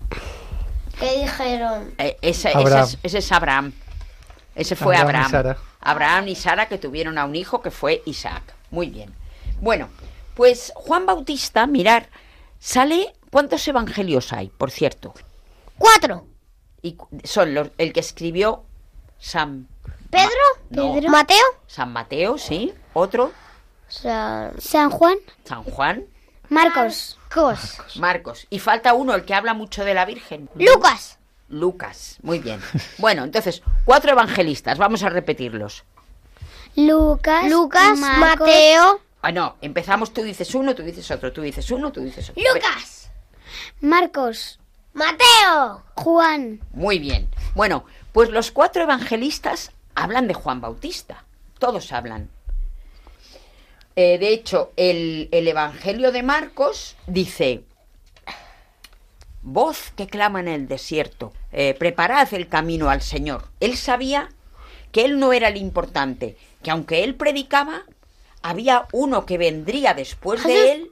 Que 1.00 1.20
dijeron, 1.20 1.94
Eh, 2.00 2.18
ese, 2.22 2.52
es, 2.52 2.98
ese 3.04 3.18
es 3.20 3.32
Abraham 3.32 3.72
ese 4.56 4.76
fue 4.76 4.96
Abraham 4.96 5.08
y 5.08 5.26
Abraham. 5.26 5.32
Sara. 5.32 5.58
Abraham 5.82 6.28
y 6.28 6.36
Sara 6.36 6.68
que 6.68 6.78
tuvieron 6.78 7.18
a 7.18 7.26
un 7.26 7.36
hijo 7.36 7.62
que 7.62 7.72
fue 7.72 8.02
Isaac. 8.06 8.44
Muy 8.72 8.90
bien. 8.90 9.14
Bueno 9.62 9.90
pues 10.40 10.72
Juan 10.74 11.06
Bautista 11.06 11.68
mirar 11.68 12.08
sale 12.60 13.14
cuántos 13.30 13.68
evangelios 13.68 14.32
hay 14.32 14.48
por 14.48 14.72
cierto 14.72 15.14
cuatro. 15.78 16.28
y 16.82 16.96
son 17.26 17.54
los 17.54 17.72
el 17.78 17.92
que 17.92 18.00
escribió 18.00 18.64
San 19.20 19.68
Pedro, 20.10 20.30
no. 20.70 20.94
Pedro, 20.94 21.10
Mateo, 21.10 21.46
San 21.68 21.92
Mateo, 21.92 22.38
sí. 22.38 22.74
Otro, 22.94 23.34
sea, 23.90 24.54
San 24.58 24.90
Juan, 24.90 25.18
San 25.44 25.64
Juan, 25.64 26.06
Marcos, 26.48 27.20
Cos, 27.30 27.78
Marcos. 27.98 28.48
Y 28.50 28.60
falta 28.60 28.94
uno, 28.94 29.14
el 29.14 29.26
que 29.26 29.34
habla 29.34 29.54
mucho 29.54 29.84
de 29.84 29.94
la 29.94 30.06
Virgen. 30.06 30.50
Lucas, 30.56 31.19
Lucas. 31.50 32.18
Muy 32.22 32.40
bien. 32.40 32.60
Bueno, 32.98 33.24
entonces, 33.24 33.62
cuatro 33.86 34.12
evangelistas. 34.12 34.78
Vamos 34.78 35.04
a 35.04 35.10
repetirlos. 35.10 35.84
Lucas, 36.76 37.50
Lucas, 37.50 37.98
Marcos, 37.98 38.48
Mateo, 38.48 39.02
Ah, 39.22 39.32
no. 39.32 39.58
Empezamos, 39.62 40.14
tú 40.14 40.22
dices 40.24 40.54
uno, 40.56 40.76
tú 40.76 40.84
dices 40.84 41.10
otro, 41.12 41.34
tú 41.34 41.42
dices 41.42 41.70
uno, 41.72 41.92
tú 41.92 42.02
dices 42.02 42.30
otro. 42.30 42.42
Lucas, 42.54 43.12
Marcos, 43.82 44.60
Mateo, 44.94 45.84
Juan, 45.96 46.60
Muy 46.72 47.00
bien. 47.00 47.30
Bueno, 47.56 47.86
pues 48.14 48.30
los 48.30 48.52
cuatro 48.52 48.84
evangelistas 48.84 49.72
hablan 49.96 50.28
de 50.28 50.34
Juan 50.34 50.62
Bautista. 50.62 51.26
Todos 51.58 51.92
hablan. 51.92 52.30
Eh, 53.96 54.18
de 54.18 54.30
hecho, 54.30 54.72
el, 54.78 55.28
el 55.34 55.48
Evangelio 55.48 56.14
de 56.14 56.24
Marcos 56.24 56.96
dice, 57.08 57.64
voz 59.42 59.92
que 59.98 60.08
clama 60.08 60.40
en 60.40 60.48
el 60.48 60.68
desierto, 60.70 61.34
eh, 61.52 61.76
preparad 61.78 62.34
el 62.34 62.48
camino 62.48 62.90
al 62.90 63.02
Señor. 63.02 63.46
Él 63.60 63.78
sabía 63.78 64.30
que 64.92 65.06
él 65.06 65.20
no 65.20 65.34
era 65.34 65.50
el 65.50 65.58
importante, 65.58 66.38
que 66.64 66.72
aunque 66.72 67.04
él 67.04 67.16
predicaba, 67.16 67.84
había 68.42 68.88
uno 68.92 69.26
que 69.26 69.38
vendría 69.38 69.94
después 69.94 70.44
de 70.44 70.72
él 70.72 70.92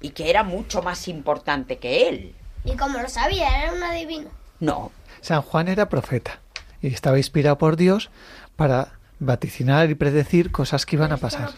y 0.00 0.10
que 0.10 0.30
era 0.30 0.42
mucho 0.42 0.82
más 0.82 1.08
importante 1.08 1.78
que 1.78 2.08
él. 2.08 2.34
y 2.64 2.76
como 2.76 3.00
lo 3.00 3.08
sabía, 3.08 3.62
era 3.62 3.72
un 3.72 3.82
adivino. 3.82 4.30
No, 4.60 4.92
San 5.20 5.42
Juan 5.42 5.68
era 5.68 5.88
profeta 5.88 6.40
y 6.80 6.88
estaba 6.88 7.18
inspirado 7.18 7.58
por 7.58 7.76
Dios 7.76 8.10
para 8.56 8.92
vaticinar 9.18 9.88
y 9.90 9.94
predecir 9.94 10.50
cosas 10.50 10.84
que 10.84 10.96
iban 10.96 11.12
a 11.12 11.16
pasar. 11.16 11.50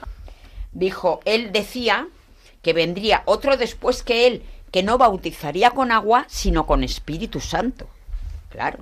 dijo, 0.72 1.20
él 1.24 1.52
decía 1.52 2.08
que 2.62 2.72
vendría 2.72 3.22
otro 3.26 3.56
después 3.56 4.02
que 4.02 4.26
él, 4.26 4.42
que 4.74 4.82
no 4.82 4.98
bautizaría 4.98 5.70
con 5.70 5.92
agua, 5.92 6.24
sino 6.26 6.66
con 6.66 6.82
Espíritu 6.82 7.38
Santo. 7.38 7.86
Claro. 8.50 8.80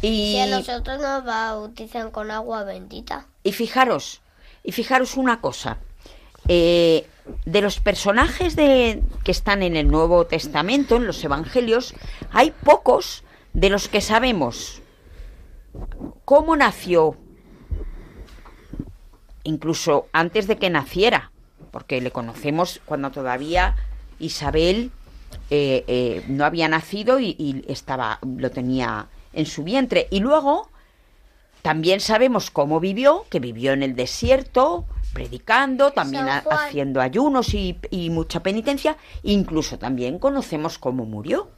Y, 0.00 0.34
Si 0.34 0.38
a 0.38 0.46
nosotros 0.46 1.00
nos 1.00 1.24
bautizan 1.24 2.12
con 2.12 2.30
agua 2.30 2.62
bendita. 2.62 3.26
y 3.42 3.50
fijaros, 3.50 4.20
y 4.62 4.70
fijaros 4.70 5.16
una 5.16 5.40
cosa. 5.40 5.78
eh, 6.46 7.04
de 7.44 7.60
los 7.62 7.80
personajes 7.80 8.54
de, 8.54 9.02
que 9.24 9.32
están 9.32 9.64
en 9.64 9.74
el 9.74 9.88
Nuevo 9.88 10.26
Testamento, 10.26 10.94
en 10.96 11.06
los 11.08 11.22
Evangelios, 11.24 11.92
hay 12.30 12.52
pocos 12.52 13.24
de 13.52 13.70
los 13.70 13.88
que 13.88 14.00
sabemos 14.00 14.82
cómo 16.24 16.54
nació, 16.54 17.16
incluso 19.42 20.06
antes 20.12 20.46
de 20.46 20.58
que 20.58 20.70
naciera, 20.70 21.32
porque 21.72 22.00
le 22.00 22.12
conocemos 22.12 22.80
cuando 22.84 23.10
todavía 23.10 23.76
Isabel 24.20 24.90
eh, 25.50 25.84
eh, 25.88 26.24
no 26.28 26.44
había 26.44 26.68
nacido 26.68 27.18
y, 27.18 27.34
y 27.38 27.64
estaba, 27.66 28.18
lo 28.22 28.50
tenía 28.50 29.08
en 29.32 29.46
su 29.46 29.64
vientre. 29.64 30.06
Y 30.10 30.20
luego 30.20 30.68
también 31.62 32.00
sabemos 32.00 32.50
cómo 32.50 32.80
vivió, 32.80 33.26
que 33.30 33.40
vivió 33.40 33.72
en 33.72 33.82
el 33.82 33.94
desierto, 33.96 34.86
predicando, 35.12 35.90
también 35.92 36.26
haciendo 36.28 37.00
ayunos 37.00 37.52
y, 37.54 37.78
y 37.90 38.10
mucha 38.10 38.40
penitencia. 38.42 38.96
Incluso 39.22 39.78
también 39.78 40.18
conocemos 40.18 40.78
cómo 40.78 41.04
murió. 41.04 41.50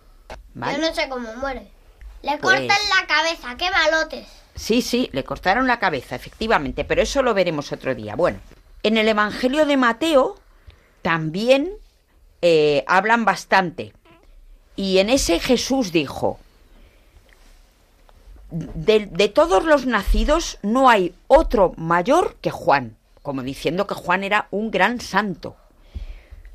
¿vale? 0.55 0.79
Yo 0.81 0.89
no 0.89 0.95
sé 0.95 1.09
cómo 1.09 1.29
muere. 1.37 1.69
Le 2.23 2.39
Pues- 2.39 2.41
cortan 2.61 2.69
la 2.69 3.07
cabeza, 3.07 3.57
qué 3.57 3.71
malotes. 3.71 4.27
Sí, 4.55 4.83
sí, 4.83 5.09
le 5.13 5.25
cortaron 5.25 5.67
la 5.67 5.79
cabeza, 5.79 6.15
efectivamente, 6.15 6.85
pero 6.85 7.01
eso 7.03 7.23
lo 7.23 7.33
veremos 7.33 7.73
otro 7.73 7.95
día. 7.95 8.17
Bueno, 8.17 8.39
En 8.83 8.97
el 8.97 9.09
Evangelio 9.09 9.65
de 9.65 9.77
Mateo 9.77 10.37
también 11.01 11.73
eh, 12.43 12.85
hablan 12.87 13.25
bastante. 13.25 13.93
Y 14.77 14.99
en 14.99 15.09
ese 15.11 15.41
Jesús 15.41 15.93
dijo, 15.93 16.39
de, 18.51 19.07
de 19.07 19.29
todos 19.29 19.65
los 19.65 19.87
nacidos 19.87 20.59
no 20.63 20.91
hay 20.91 21.15
otro 21.27 21.73
mayor 21.77 22.37
que 22.41 22.51
Juan, 22.51 22.97
como 23.23 23.43
diciendo 23.43 23.87
que 23.87 23.95
Juan 23.95 24.25
era 24.25 24.49
un 24.51 24.71
gran 24.71 25.01
santo. 25.01 25.57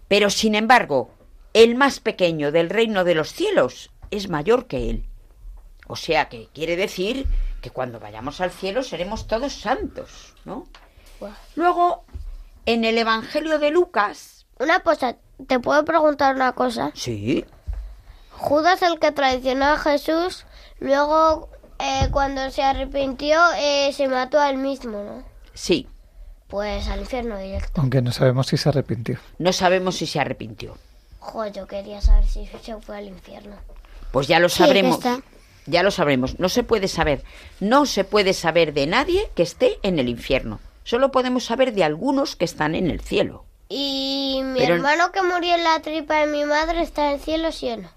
Pero 0.08 0.30
sin 0.30 0.56
embargo, 0.56 1.10
el 1.54 1.76
más 1.76 2.00
pequeño 2.00 2.52
del 2.52 2.70
reino 2.70 3.04
de 3.04 3.16
los 3.16 3.32
cielos 3.34 3.90
es 4.12 4.30
mayor 4.30 4.68
que 4.68 4.90
él. 4.90 5.06
O 5.88 5.96
sea 5.96 6.30
que 6.30 6.50
quiere 6.54 6.76
decir 6.76 7.26
que 7.62 7.72
cuando 7.72 8.00
vayamos 8.00 8.42
al 8.42 8.52
cielo 8.52 8.84
seremos 8.84 9.28
todos 9.28 9.54
santos, 9.54 10.36
¿no? 10.46 10.68
Luego, 11.56 12.06
en 12.66 12.86
el 12.86 12.98
Evangelio 12.98 13.58
de 13.58 13.72
Lucas, 13.72 14.46
Una 14.60 14.80
cosa, 14.80 15.18
¿te 15.48 15.60
puedo 15.60 15.84
preguntar 15.86 16.36
una 16.36 16.54
cosa? 16.54 16.92
sí, 16.96 17.46
Judas, 18.32 18.82
el 18.84 19.00
que 19.00 19.12
traicionó 19.12 19.66
a 19.66 19.78
Jesús, 19.78 20.46
luego 20.80 21.50
eh, 21.80 22.08
cuando 22.12 22.50
se 22.52 22.62
arrepintió 22.64 23.40
eh, 23.58 23.92
se 23.94 24.08
mató 24.08 24.40
a 24.40 24.50
él 24.50 24.58
mismo, 24.58 25.04
¿no? 25.04 25.24
sí, 25.54 25.88
Pues 26.48 26.88
al 26.88 27.00
infierno 27.02 27.38
directo. 27.40 27.82
Aunque 27.82 28.02
no 28.02 28.12
sabemos 28.12 28.48
si 28.48 28.58
se 28.58 28.70
arrepintió. 28.70 29.18
no 29.40 29.52
sabemos 29.54 29.96
si 29.96 30.06
se 30.06 30.20
arrepintió. 30.20 30.78
Joder, 31.20 31.52
yo 31.54 31.68
quería 31.68 32.00
saber 32.00 32.26
si 32.26 32.46
se 32.46 32.78
fue 32.80 32.98
al 32.98 33.08
infierno. 33.08 33.56
Pues 34.12 34.28
ya 34.28 34.40
lo 34.40 34.48
Sí, 34.50 34.60
sabremos. 34.60 34.98
está. 34.98 35.20
Ya 35.66 35.84
lo 35.84 35.92
sabremos. 35.92 36.40
No 36.40 36.48
se 36.48 36.64
puede 36.64 36.88
saber. 36.88 37.24
No 37.60 37.86
se 37.86 38.06
puede 38.06 38.32
saber 38.34 38.74
de 38.74 38.88
nadie 38.88 39.30
que 39.36 39.44
esté 39.44 39.78
en 39.84 40.00
el 40.00 40.08
infierno. 40.08 40.60
Solo 40.86 41.12
podemos 41.12 41.44
saber 41.44 41.74
de 41.74 41.84
algunos 41.84 42.38
que 42.38 42.46
están 42.46 42.76
en 42.76 42.90
el 42.90 43.02
cielo. 43.02 43.44
¿Y 43.70 44.42
mi 44.44 44.60
Pero- 44.60 44.76
hermano 44.76 45.12
que 45.12 45.22
murió 45.22 45.56
en 45.56 45.64
la 45.64 45.80
tripa 45.82 46.18
de 46.18 46.28
mi 46.28 46.46
madre 46.46 46.82
está 46.82 47.08
en 47.10 47.16
el 47.16 47.20
cielo, 47.22 47.52
sí 47.52 47.70
o 47.70 47.78
no? 47.78 47.90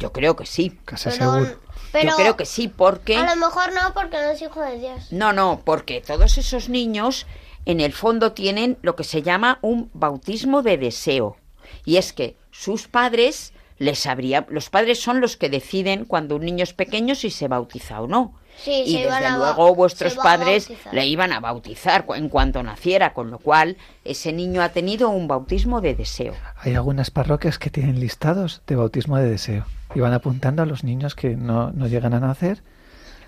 Yo 0.00 0.12
creo 0.12 0.36
que 0.36 0.46
sí. 0.46 0.78
Casi 0.84 1.10
Pero- 1.10 1.32
seguro. 1.34 1.60
pero 1.92 2.10
Yo 2.10 2.16
creo 2.16 2.36
que 2.36 2.46
sí, 2.46 2.68
porque... 2.68 3.16
a 3.16 3.34
lo 3.34 3.36
mejor 3.36 3.72
no, 3.72 3.92
porque 3.94 4.16
no 4.16 4.30
es 4.30 4.40
hijo 4.42 4.60
de 4.60 4.78
Dios. 4.78 5.12
No, 5.12 5.32
no, 5.32 5.60
porque 5.64 6.00
todos 6.00 6.38
esos 6.38 6.68
niños 6.68 7.26
en 7.66 7.80
el 7.80 7.92
fondo 7.92 8.32
tienen 8.32 8.78
lo 8.82 8.96
que 8.96 9.04
se 9.04 9.22
llama 9.22 9.58
un 9.62 9.90
bautismo 9.92 10.62
de 10.62 10.78
deseo. 10.78 11.36
Y 11.84 11.96
es 11.96 12.12
que 12.12 12.36
sus 12.50 12.88
padres 12.88 13.52
les 13.78 14.06
habría, 14.06 14.46
los 14.48 14.70
padres 14.70 15.00
son 15.00 15.20
los 15.20 15.36
que 15.36 15.48
deciden 15.50 16.04
cuando 16.04 16.36
un 16.36 16.44
niño 16.44 16.64
es 16.64 16.72
pequeño 16.72 17.14
si 17.14 17.30
se 17.30 17.46
bautiza 17.48 18.00
o 18.00 18.06
no. 18.06 18.34
Sí, 18.58 18.82
y 18.86 18.92
se 18.92 19.00
iban 19.02 19.22
desde 19.22 19.38
luego 19.38 19.74
vuestros 19.74 20.14
padres 20.16 20.70
le 20.90 21.06
iban 21.06 21.32
a 21.32 21.40
bautizar 21.40 22.04
en 22.16 22.28
cuanto 22.28 22.62
naciera, 22.62 23.14
con 23.14 23.30
lo 23.30 23.38
cual 23.38 23.76
ese 24.04 24.32
niño 24.32 24.62
ha 24.62 24.70
tenido 24.70 25.10
un 25.10 25.28
bautismo 25.28 25.80
de 25.80 25.94
deseo. 25.94 26.34
Hay 26.56 26.74
algunas 26.74 27.10
parroquias 27.10 27.58
que 27.58 27.70
tienen 27.70 28.00
listados 28.00 28.62
de 28.66 28.74
bautismo 28.74 29.16
de 29.16 29.30
deseo 29.30 29.64
y 29.94 30.00
van 30.00 30.12
apuntando 30.12 30.62
a 30.62 30.66
los 30.66 30.82
niños 30.82 31.14
que 31.14 31.36
no, 31.36 31.70
no 31.70 31.86
llegan 31.86 32.14
a 32.14 32.20
nacer. 32.20 32.62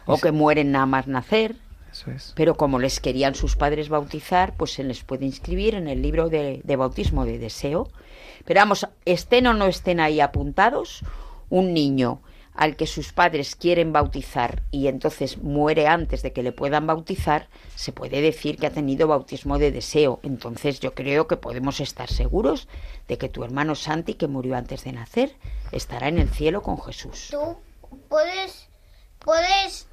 O 0.04 0.18
que 0.18 0.32
mueren 0.32 0.72
nada 0.72 0.86
más 0.86 1.06
nacer. 1.06 1.54
Eso 1.92 2.10
es. 2.10 2.32
Pero 2.34 2.56
como 2.56 2.78
les 2.78 2.98
querían 2.98 3.34
sus 3.34 3.54
padres 3.54 3.88
bautizar, 3.88 4.54
pues 4.56 4.72
se 4.72 4.82
les 4.82 5.04
puede 5.04 5.26
inscribir 5.26 5.74
en 5.74 5.86
el 5.86 6.02
libro 6.02 6.28
de, 6.28 6.60
de 6.64 6.76
bautismo 6.76 7.24
de 7.24 7.38
deseo. 7.38 7.88
Pero 8.44 8.60
vamos, 8.60 8.88
estén 9.04 9.46
o 9.46 9.54
no 9.54 9.66
estén 9.66 10.00
ahí 10.00 10.20
apuntados, 10.20 11.04
un 11.50 11.72
niño 11.72 12.20
al 12.60 12.76
que 12.76 12.86
sus 12.86 13.14
padres 13.14 13.56
quieren 13.56 13.90
bautizar 13.90 14.62
y 14.70 14.88
entonces 14.88 15.38
muere 15.38 15.88
antes 15.88 16.20
de 16.20 16.34
que 16.34 16.42
le 16.42 16.52
puedan 16.52 16.86
bautizar, 16.86 17.48
se 17.74 17.90
puede 17.90 18.20
decir 18.20 18.58
que 18.58 18.66
ha 18.66 18.70
tenido 18.70 19.08
bautismo 19.08 19.58
de 19.58 19.72
deseo. 19.72 20.20
Entonces 20.24 20.78
yo 20.78 20.94
creo 20.94 21.26
que 21.26 21.38
podemos 21.38 21.80
estar 21.80 22.10
seguros 22.10 22.68
de 23.08 23.16
que 23.16 23.30
tu 23.30 23.44
hermano 23.44 23.74
Santi, 23.74 24.12
que 24.12 24.28
murió 24.28 24.56
antes 24.56 24.84
de 24.84 24.92
nacer, 24.92 25.34
estará 25.72 26.08
en 26.08 26.18
el 26.18 26.28
cielo 26.28 26.62
con 26.62 26.78
Jesús. 26.78 27.28
Tú 27.30 27.56
puedes, 28.10 28.68
puedes 29.20 29.86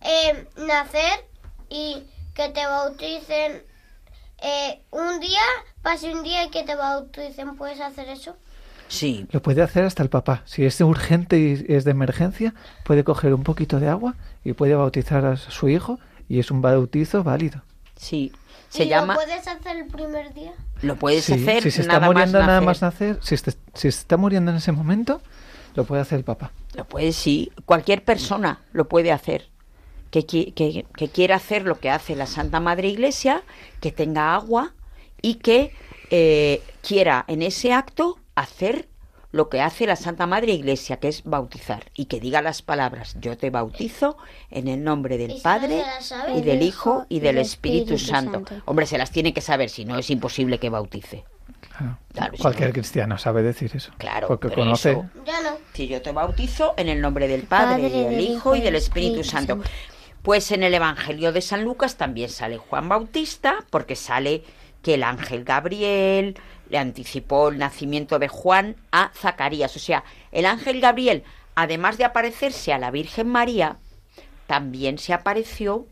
eh, 0.00 0.48
nacer 0.56 1.28
y 1.68 2.04
que 2.34 2.48
te 2.48 2.64
bauticen 2.64 3.62
eh, 4.38 4.82
un 4.90 5.20
día, 5.20 5.42
pase 5.82 6.10
un 6.10 6.22
día 6.22 6.44
y 6.44 6.48
que 6.48 6.62
te 6.62 6.74
bauticen. 6.74 7.54
¿Puedes 7.56 7.80
hacer 7.80 8.08
eso? 8.08 8.38
Sí, 8.88 9.26
Lo 9.30 9.42
puede 9.42 9.62
hacer 9.62 9.84
hasta 9.84 10.02
el 10.02 10.08
papá. 10.10 10.42
Si 10.44 10.64
es 10.64 10.80
urgente 10.80 11.38
y 11.38 11.64
es 11.72 11.84
de 11.84 11.90
emergencia, 11.90 12.54
puede 12.84 13.02
coger 13.02 13.34
un 13.34 13.42
poquito 13.42 13.80
de 13.80 13.88
agua 13.88 14.14
y 14.44 14.52
puede 14.52 14.74
bautizar 14.74 15.24
a 15.24 15.36
su 15.36 15.68
hijo 15.68 15.98
y 16.28 16.38
es 16.38 16.50
un 16.50 16.62
bautizo 16.62 17.22
válido. 17.24 17.62
sí. 17.96 18.32
Se 18.68 18.84
¿Y 18.86 18.88
llama... 18.88 19.14
lo 19.14 19.20
puedes 19.20 19.46
hacer 19.46 19.76
el 19.76 19.86
primer 19.86 20.34
día? 20.34 20.52
Lo 20.82 20.96
puedes 20.96 21.24
Sí, 21.26 21.34
hacer 21.34 21.62
si 21.62 21.70
se 21.70 21.82
está 21.82 21.94
nada 22.00 22.06
muriendo 22.08 22.38
más 22.38 22.46
nada 22.48 22.60
nacer. 22.60 22.66
más 22.66 22.82
nacer, 22.82 23.18
si, 23.22 23.34
este- 23.36 23.52
si 23.52 23.82
se 23.82 23.88
está 24.00 24.16
muriendo 24.16 24.50
en 24.50 24.56
ese 24.56 24.72
momento, 24.72 25.22
lo 25.76 25.84
puede 25.84 26.02
hacer 26.02 26.18
el 26.18 26.24
papá. 26.24 26.50
Lo 26.74 26.84
puede, 26.84 27.12
sí. 27.12 27.52
Cualquier 27.66 28.02
persona 28.02 28.58
lo 28.72 28.88
puede 28.88 29.12
hacer. 29.12 29.48
Que, 30.10 30.26
qui- 30.26 30.52
que, 30.54 30.86
que 30.96 31.08
quiera 31.08 31.36
hacer 31.36 31.62
lo 31.62 31.78
que 31.78 31.88
hace 31.88 32.16
la 32.16 32.26
Santa 32.26 32.58
Madre 32.58 32.88
Iglesia, 32.88 33.42
que 33.80 33.92
tenga 33.92 34.34
agua 34.34 34.72
y 35.22 35.36
que 35.36 35.72
eh, 36.10 36.60
quiera 36.82 37.24
en 37.28 37.42
ese 37.42 37.72
acto 37.72 38.18
hacer 38.34 38.88
lo 39.32 39.48
que 39.48 39.60
hace 39.60 39.86
la 39.86 39.96
Santa 39.96 40.26
Madre 40.28 40.52
Iglesia, 40.52 40.98
que 40.98 41.08
es 41.08 41.24
bautizar. 41.24 41.90
Y 41.94 42.04
que 42.04 42.20
diga 42.20 42.40
las 42.40 42.62
palabras, 42.62 43.16
yo 43.20 43.36
te 43.36 43.50
bautizo 43.50 44.16
en 44.50 44.68
el 44.68 44.84
nombre 44.84 45.16
¿Y 45.16 45.18
del 45.18 45.40
Padre 45.42 45.82
y 46.36 46.40
del 46.42 46.62
Hijo 46.62 47.04
y 47.08 47.18
del 47.18 47.38
Espíritu, 47.38 47.94
Espíritu 47.94 47.98
Santo. 48.12 48.32
Santo. 48.48 48.62
Hombre, 48.64 48.86
se 48.86 48.96
las 48.96 49.10
tiene 49.10 49.34
que 49.34 49.40
saber, 49.40 49.70
si 49.70 49.84
no 49.84 49.98
es 49.98 50.08
imposible 50.10 50.58
que 50.60 50.70
bautice. 50.70 51.24
Claro. 51.76 51.98
Claro, 52.12 52.36
si 52.36 52.42
Cualquier 52.42 52.68
no- 52.68 52.72
cristiano 52.74 53.18
sabe 53.18 53.42
decir 53.42 53.72
eso. 53.74 53.90
Claro, 53.98 54.28
Porque 54.28 54.48
pero 54.48 54.62
conoce. 54.62 54.92
eso- 54.92 55.04
Ya 55.26 55.40
no. 55.42 55.56
Si 55.72 55.88
yo 55.88 56.00
te 56.00 56.12
bautizo 56.12 56.74
en 56.76 56.88
el 56.88 57.00
nombre 57.00 57.26
del 57.26 57.42
Padre, 57.42 57.82
Padre, 57.82 57.88
y 57.88 58.04
del 58.04 58.10
del 58.12 58.20
Hijo 58.20 58.54
y 58.54 58.60
del 58.60 58.76
Espíritu, 58.76 59.24
Santo. 59.24 59.54
Santo. 59.54 59.70
Pues 60.22 60.52
en 60.52 60.62
el 60.62 60.72
Evangelio 60.74 61.32
de 61.32 61.40
San 61.40 61.64
Lucas 61.64 61.96
también 61.96 62.30
sale 62.30 62.56
Juan 62.56 62.88
Bautista, 62.88 63.56
porque 63.70 63.96
sale 63.96 64.44
que 64.80 64.94
el 64.94 65.02
ángel 65.02 65.42
Gabriel 65.44 66.36
le 66.68 66.78
anticipó 66.78 67.48
el 67.48 67.58
nacimiento 67.58 68.18
de 68.18 68.28
Juan 68.28 68.76
a 68.90 69.10
Zacarías. 69.14 69.74
O 69.76 69.78
sea, 69.78 70.04
el 70.32 70.46
ángel 70.46 70.80
Gabriel, 70.80 71.24
además 71.54 71.98
de 71.98 72.04
aparecerse 72.04 72.72
a 72.72 72.78
la 72.78 72.90
Virgen 72.90 73.28
María, 73.28 73.78
también 74.46 74.98
se 74.98 75.12
apareció 75.12 75.86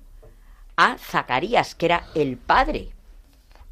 a 0.76 0.96
Zacarías, 0.98 1.74
que 1.74 1.86
era 1.86 2.06
el 2.14 2.36
padre. 2.36 2.90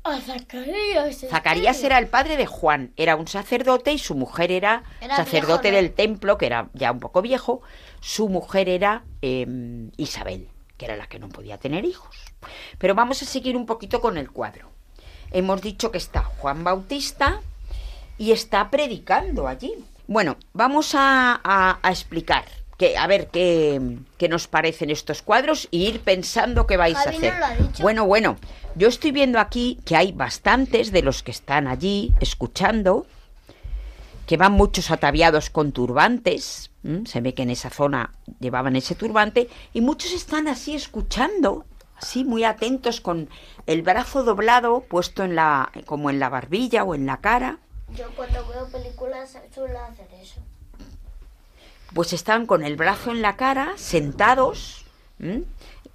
A 0.03 0.21
Zacarías. 0.21 1.23
¿en 1.23 1.31
Zacarías 1.31 1.83
era 1.85 1.99
el 1.99 2.09
padre 2.09 2.37
de 2.37 2.47
Juan, 2.47 2.93
era 2.97 3.17
un 3.17 3.27
sacerdote 3.27 3.93
y 3.93 3.99
su 3.99 4.15
mujer 4.15 4.51
era, 4.51 4.83
Era 5.01 5.17
sacerdote 5.17 5.71
viejo, 5.71 5.77
¿no? 5.77 5.83
del 5.83 5.95
templo, 5.95 6.39
que 6.39 6.47
era 6.47 6.71
ya 6.73 6.91
un 6.93 7.01
poco 7.01 7.21
viejo. 7.21 7.61
Su 8.01 8.29
mujer 8.29 8.69
era 8.69 9.05
eh, 9.21 9.47
Isabel, 9.97 10.49
que 10.79 10.87
era 10.87 10.97
la 10.97 11.07
que 11.07 11.19
no 11.19 11.29
podía 11.29 11.59
tener 11.59 11.85
hijos. 11.85 12.17
Pero 12.79 12.95
vamos 12.95 13.23
a 13.23 13.27
seguir 13.27 13.57
un 13.57 13.67
poquito 13.67 14.01
con 14.01 14.17
el 14.17 14.31
cuadro. 14.31 14.71
Hemos 15.33 15.61
dicho 15.63 15.91
que 15.91 15.99
está 15.99 16.23
Juan 16.23 16.65
Bautista 16.65 17.41
y 18.19 18.33
está 18.33 18.71
predicando 18.71 19.47
allí. 19.49 19.73
Bueno, 20.07 20.37
vamos 20.53 20.95
a, 20.95 21.41
a- 21.43 21.79
a 21.83 21.91
explicar. 21.91 22.45
Que, 22.77 22.97
a 22.97 23.07
ver 23.07 23.29
qué, 23.29 23.99
qué 24.17 24.29
nos 24.31 24.49
parecen 24.49 24.89
estos 24.91 25.21
cuadros 25.21 25.69
y 25.71 25.87
ir 25.87 26.01
pensando 26.01 26.67
qué 26.67 26.79
vais 26.79 26.97
Javi 26.97 27.09
a 27.09 27.11
no 27.13 27.19
hacer. 27.19 27.39
lo 27.39 27.45
ha 27.47 27.55
dicho. 27.69 27.83
Bueno, 27.83 28.07
bueno, 28.07 28.37
yo 28.75 28.89
estoy 28.89 29.11
viendo 29.13 29.39
aquí 29.39 29.79
que 29.85 29.97
hay 29.97 30.13
bastantes 30.13 30.91
de 30.91 31.03
los 31.03 31.23
que 31.23 31.31
están 31.31 31.69
allí 31.69 32.15
escuchando, 32.21 33.07
que 34.27 34.39
van 34.39 34.53
muchos 34.53 34.91
ataviados 34.91 35.51
con 35.51 35.73
turbantes, 35.73 36.71
¿m? 36.83 37.05
se 37.07 37.21
ve 37.21 37.35
que 37.35 37.43
en 37.43 37.51
esa 37.51 37.69
zona 37.69 38.15
llevaban 38.39 38.75
ese 38.77 38.95
turbante, 38.95 39.51
y 39.75 39.83
muchos 39.83 40.13
están 40.13 40.49
así 40.49 40.75
escuchando, 40.75 41.67
así 42.01 42.25
muy 42.25 42.45
atentos 42.45 43.01
con 43.01 43.29
el 43.67 43.83
brazo 43.83 44.23
doblado 44.25 44.81
puesto 44.81 45.23
en 45.25 45.35
la, 45.37 45.71
como 45.87 46.11
en 46.11 46.19
la 46.21 46.29
barbilla 46.29 46.85
o 46.85 46.95
en 46.95 47.07
la 47.07 47.19
cara, 47.19 47.59
Yo 47.97 48.09
cuando 48.17 48.47
veo 48.49 48.69
películas 48.69 49.37
suelo 49.55 49.79
hacer 49.81 50.09
eso. 50.21 50.41
pues 51.95 52.13
están 52.13 52.47
con 52.47 52.63
el 52.65 52.77
brazo 52.77 53.11
en 53.11 53.21
la 53.23 53.37
cara, 53.37 53.73
sentados, 53.77 54.85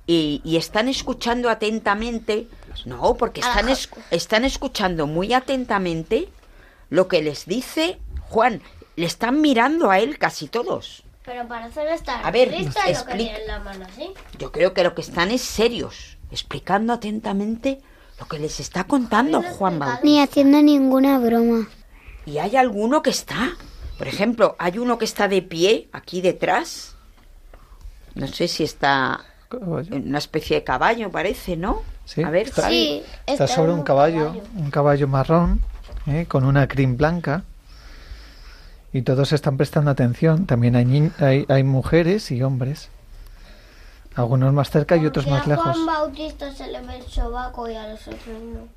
y, 0.08 0.42
y 0.44 0.58
están 0.58 0.88
escuchando 0.90 1.50
atentamente. 1.50 2.48
No, 2.86 3.16
porque 3.16 3.40
están, 3.42 3.70
es- 3.70 3.90
están 4.12 4.44
escuchando 4.46 5.08
muy 5.08 5.34
atentamente 5.34 6.28
lo 6.90 7.08
que 7.08 7.22
les 7.24 7.46
dice 7.46 7.98
Juan. 8.30 8.62
Le 8.98 9.06
están 9.06 9.42
mirando 9.42 9.90
a 9.90 10.00
él 10.00 10.18
casi 10.20 10.48
todos. 10.48 11.04
Pero 11.26 11.48
parecen 11.48 11.88
estar 11.88 12.24
A 12.24 12.32
ver, 12.32 12.52
lo 12.52 13.06
que 13.06 13.16
tienen 13.16 13.48
la 13.48 13.60
mano 13.60 13.86
así. 13.86 14.12
Yo 14.38 14.52
creo 14.52 14.74
que 14.74 14.84
lo 14.84 14.94
que 14.94 15.02
están 15.02 15.32
es 15.32 15.42
serios, 15.42 16.18
explicando 16.32 16.94
atentamente 16.94 17.82
lo 18.20 18.28
que 18.28 18.40
les 18.40 18.60
está 18.60 18.86
contando 18.86 19.42
Juan 19.42 19.80
Bautista. 19.80 20.06
Ni 20.06 20.22
haciendo 20.22 20.62
ninguna 20.62 21.18
broma. 21.20 21.68
Y 22.26 22.38
hay 22.38 22.56
alguno 22.56 23.02
que 23.02 23.10
está. 23.10 23.54
Por 23.98 24.08
ejemplo, 24.08 24.56
hay 24.60 24.78
uno 24.78 24.98
que 24.98 25.06
está 25.06 25.28
de 25.28 25.42
pie 25.42 25.90
aquí 25.92 26.22
detrás. 26.22 26.96
No 28.14 28.28
sé 28.28 28.48
si 28.48 28.64
está 28.64 29.26
Caballo. 29.50 29.96
en 29.96 30.08
una 30.10 30.20
especie 30.20 30.58
de 30.58 30.64
caballo, 30.64 31.12
parece, 31.12 31.58
¿no? 31.58 31.82
Sí, 32.06 32.24
A 32.24 32.30
ver, 32.30 32.48
está, 32.48 32.70
Sí, 32.70 33.04
está 33.26 33.48
sobre 33.48 33.74
un 33.74 33.84
caballo, 33.84 34.42
un 34.56 34.70
caballo 34.70 35.08
marrón, 35.08 35.62
¿eh? 36.08 36.26
con 36.28 36.46
una 36.46 36.68
crin 36.68 36.98
blanca. 36.98 37.44
Y 38.96 39.02
todos 39.02 39.34
están 39.34 39.58
prestando 39.58 39.92
atención. 39.92 40.46
También 40.46 40.78
hay, 40.78 40.86
ni- 40.86 41.12
hay, 41.20 41.46
hay 41.50 41.64
mujeres 41.64 42.32
y 42.32 42.42
hombres. 42.42 42.88
Algunos 44.16 44.54
más 44.54 44.70
cerca 44.70 44.96
y 44.96 45.06
otros 45.06 45.28
más 45.28 45.46
a 45.46 45.50
lejos. 45.50 45.66
Juan 45.66 45.86
Bautista 45.86 46.50
se 46.54 46.68
le 46.72 46.82
ve 46.82 47.00
el 47.00 47.04
sobaco 47.04 47.70
y 47.70 47.76
a 47.76 47.90
los 47.90 48.08
otros 48.08 48.42
no. 48.54 48.70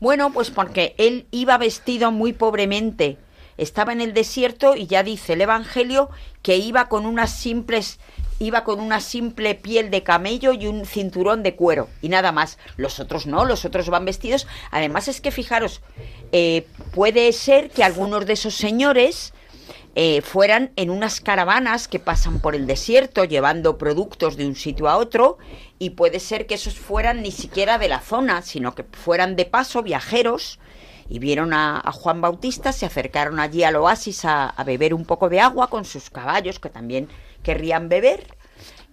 Bueno, 0.00 0.34
pues 0.34 0.50
porque 0.50 0.94
él 0.98 1.26
iba 1.30 1.56
vestido 1.56 2.12
muy 2.12 2.34
pobremente. 2.34 3.16
Estaba 3.56 3.94
en 3.94 4.02
el 4.02 4.12
desierto 4.12 4.76
y 4.76 4.86
ya 4.86 5.02
dice 5.02 5.32
el 5.32 5.40
Evangelio 5.40 6.10
que 6.42 6.58
iba 6.58 6.90
con 6.90 7.06
unas 7.06 7.30
simples 7.30 8.00
iba 8.42 8.64
con 8.64 8.80
una 8.80 9.00
simple 9.00 9.54
piel 9.54 9.90
de 9.90 10.02
camello 10.02 10.52
y 10.52 10.66
un 10.66 10.84
cinturón 10.84 11.42
de 11.42 11.54
cuero 11.54 11.88
y 12.00 12.08
nada 12.08 12.32
más. 12.32 12.58
Los 12.76 12.98
otros 13.00 13.26
no, 13.26 13.44
los 13.44 13.64
otros 13.64 13.88
van 13.88 14.04
vestidos. 14.04 14.46
Además 14.70 15.08
es 15.08 15.20
que 15.20 15.30
fijaros, 15.30 15.80
eh, 16.32 16.66
puede 16.92 17.32
ser 17.32 17.70
que 17.70 17.84
algunos 17.84 18.26
de 18.26 18.32
esos 18.32 18.54
señores 18.54 19.32
eh, 19.94 20.22
fueran 20.22 20.72
en 20.76 20.90
unas 20.90 21.20
caravanas 21.20 21.86
que 21.86 21.98
pasan 21.98 22.40
por 22.40 22.54
el 22.54 22.66
desierto 22.66 23.24
llevando 23.24 23.78
productos 23.78 24.36
de 24.36 24.46
un 24.46 24.56
sitio 24.56 24.88
a 24.88 24.96
otro 24.96 25.38
y 25.78 25.90
puede 25.90 26.18
ser 26.18 26.46
que 26.46 26.54
esos 26.54 26.74
fueran 26.74 27.22
ni 27.22 27.30
siquiera 27.30 27.78
de 27.78 27.88
la 27.88 28.00
zona, 28.00 28.42
sino 28.42 28.74
que 28.74 28.84
fueran 28.84 29.36
de 29.36 29.44
paso 29.44 29.82
viajeros 29.82 30.58
y 31.08 31.18
vieron 31.18 31.52
a, 31.52 31.82
Juan 31.92 32.22
Bautista, 32.22 32.72
se 32.72 32.86
acercaron 32.86 33.38
allí 33.38 33.64
al 33.64 33.76
oasis 33.76 34.24
a 34.24 34.54
beber 34.64 34.94
un 34.94 35.04
poco 35.04 35.28
de 35.28 35.40
agua 35.40 35.68
con 35.68 35.84
sus 35.84 36.08
caballos 36.08 36.58
que 36.58 36.70
también 36.70 37.08
querrían 37.42 37.88
beber 37.88 38.26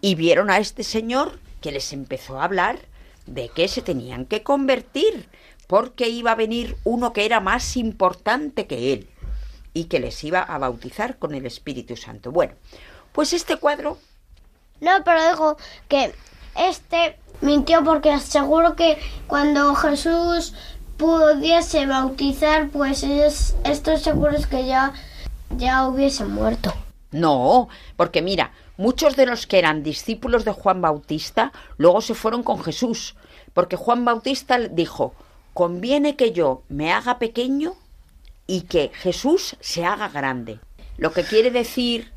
y 0.02 0.16
vieron 0.16 0.50
a 0.50 0.58
este 0.58 0.84
señor 0.84 1.40
que 1.62 1.72
les 1.72 1.94
empezó 1.94 2.40
a 2.40 2.46
hablar 2.46 2.80
de 3.26 3.50
que 3.50 3.68
se 3.68 3.82
tenían 3.82 4.26
que 4.26 4.44
convertir 4.44 5.30
porque 5.68 6.10
iba 6.10 6.32
a 6.32 6.36
venir 6.36 6.78
uno 6.84 7.14
que 7.14 7.26
era 7.26 7.40
más 7.40 7.78
importante 7.78 8.66
que 8.66 8.94
él 8.94 9.10
y 9.74 9.86
que 9.86 10.00
les 10.00 10.24
iba 10.24 10.42
a 10.42 10.58
bautizar 10.58 11.20
con 11.20 11.36
el 11.36 11.46
Espíritu 11.46 11.96
Santo. 11.96 12.32
Bueno, 12.32 12.54
pues 13.12 13.34
este 13.34 13.58
cuadro, 13.58 14.00
No, 14.82 14.92
pero 15.04 15.30
digo 15.30 15.58
que 15.88 16.14
este 16.56 17.20
mintió 17.42 17.84
porque 17.84 18.18
seguro 18.20 18.76
que 18.76 18.98
cuando 19.28 19.76
Jesús 19.76 20.54
pudiese 20.98 21.86
bautizar, 21.86 22.70
pues 22.70 23.04
ellos, 23.04 23.56
estos 23.64 24.02
seguros 24.02 24.48
que 24.48 24.66
ya, 24.66 24.94
ya 25.58 25.88
hubiesen 25.88 26.32
muerto. 26.32 26.74
No, 27.12 27.70
porque 27.96 28.22
mira, 28.22 28.52
muchos 28.78 29.16
de 29.16 29.26
los 29.26 29.48
que 29.48 29.60
eran 29.60 29.84
discípulos 29.84 30.46
de 30.46 30.52
Juan 30.52 30.82
Bautista 30.82 31.52
luego 31.78 32.02
se 32.02 32.14
fueron 32.16 32.44
con 32.44 32.64
Jesús, 32.64 33.16
porque 33.54 33.76
Juan 33.76 34.06
Bautista 34.06 34.60
dijo, 34.60 35.14
conviene 35.54 36.16
que 36.16 36.32
yo 36.32 36.64
me 36.70 36.94
haga 36.94 37.18
pequeño 37.20 37.74
y 38.48 38.62
que 38.62 38.92
Jesús 38.94 39.56
se 39.60 39.86
haga 39.86 40.10
grande. 40.10 40.60
Lo 40.98 41.12
que 41.12 41.24
quiere 41.24 41.50
decir 41.52 42.12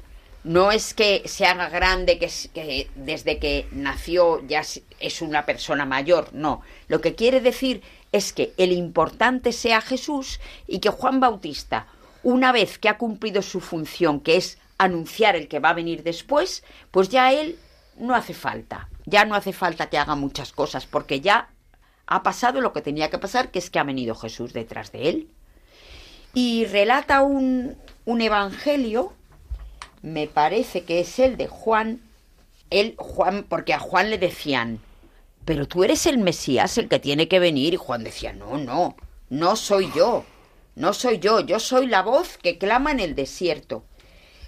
no 0.45 0.73
es 0.73 0.93
que 0.93 1.23
se 1.27 1.47
haga 1.47 1.69
grande, 1.69 2.19
que, 2.19 2.27
es- 2.27 2.51
que 2.53 2.91
desde 2.95 3.39
que 3.39 3.67
nació 3.73 4.45
ya 4.47 4.63
es 5.01 5.23
una 5.23 5.47
persona 5.47 5.85
mayor, 5.87 6.29
no. 6.33 6.63
Lo 6.89 7.01
que 7.01 7.15
quiere 7.15 7.41
decir 7.41 7.83
es 8.13 8.33
que 8.33 8.53
el 8.59 8.73
importante 8.73 9.53
sea 9.53 9.81
Jesús 9.81 10.41
y 10.67 10.81
que 10.81 10.91
Juan 10.91 11.21
Bautista, 11.21 11.87
una 12.23 12.53
vez 12.53 12.79
que 12.79 12.89
ha 12.89 12.99
cumplido 12.99 13.41
su 13.41 13.61
función, 13.61 14.21
que 14.21 14.37
es 14.37 14.59
anunciar 14.85 15.37
el 15.37 15.49
que 15.49 15.61
va 15.61 15.71
a 15.71 15.75
venir 15.75 16.03
después, 16.03 16.65
pues 16.91 17.09
ya 17.09 17.33
él 17.33 17.59
no 17.97 18.15
hace 18.15 18.35
falta. 18.35 18.89
Ya 19.07 19.25
no 19.25 19.35
hace 19.35 19.53
falta 19.53 19.91
que 19.91 19.99
haga 19.99 20.15
muchas 20.15 20.53
cosas, 20.53 20.87
porque 20.87 21.21
ya 21.21 21.51
ha 22.07 22.23
pasado 22.23 22.61
lo 22.61 22.73
que 22.73 22.83
tenía 22.83 23.11
que 23.11 23.19
pasar, 23.19 23.51
que 23.51 23.59
es 23.59 23.71
que 23.71 23.79
ha 23.79 23.85
venido 23.85 24.15
Jesús 24.15 24.53
detrás 24.53 24.93
de 24.93 25.09
él 25.09 25.29
y 26.35 26.65
relata 26.67 27.23
un, 27.23 27.77
un 28.05 28.21
evangelio, 28.21 29.13
me 30.03 30.27
parece 30.27 30.85
que 30.85 31.01
es 31.01 31.19
el 31.19 31.37
de 31.37 31.47
Juan, 31.47 32.01
el 32.71 32.95
Juan, 32.97 33.45
porque 33.49 33.75
a 33.75 33.79
Juan 33.79 34.11
le 34.11 34.19
decían, 34.19 34.81
pero 35.45 35.67
tú 35.67 35.85
eres 35.85 36.07
el 36.07 36.19
Mesías, 36.19 36.79
el 36.79 36.89
que 36.89 36.99
tiene 36.99 37.29
que 37.29 37.39
venir, 37.39 37.75
y 37.75 37.77
Juan 37.77 38.05
decía, 38.05 38.33
no, 38.33 38.57
no, 38.57 38.97
no 39.29 39.57
soy 39.57 39.91
yo, 39.95 40.25
no 40.75 40.95
soy 40.95 41.19
yo, 41.19 41.41
yo 41.41 41.61
soy 41.61 41.87
la 41.87 42.03
voz 42.03 42.39
que 42.39 42.59
clama 42.59 42.93
en 42.93 43.01
el 43.01 43.15
desierto. 43.15 43.85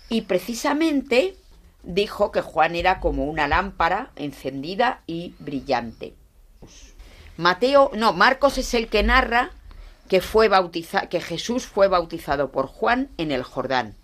Y 0.09 0.23
precisamente 0.23 1.37
dijo 1.83 2.31
que 2.31 2.41
Juan 2.41 2.75
era 2.77 3.01
como 3.01 3.25
una 3.25 3.49
lámpara 3.49 4.11
encendida 4.17 5.01
y 5.07 5.35
brillante. 5.39 6.15
Mateo, 7.37 7.91
no, 7.95 8.13
Marcos 8.13 8.59
es 8.59 8.75
el 8.75 8.89
que 8.89 9.03
narra 9.03 9.51
que 10.09 10.21
fue 10.21 10.49
bautiza, 10.49 11.09
que 11.09 11.21
Jesús 11.21 11.67
fue 11.67 11.89
bautizado 11.89 12.51
por 12.53 12.67
Juan 12.67 13.09
en 13.17 13.33
el 13.33 13.43
Jordán. 13.43 13.97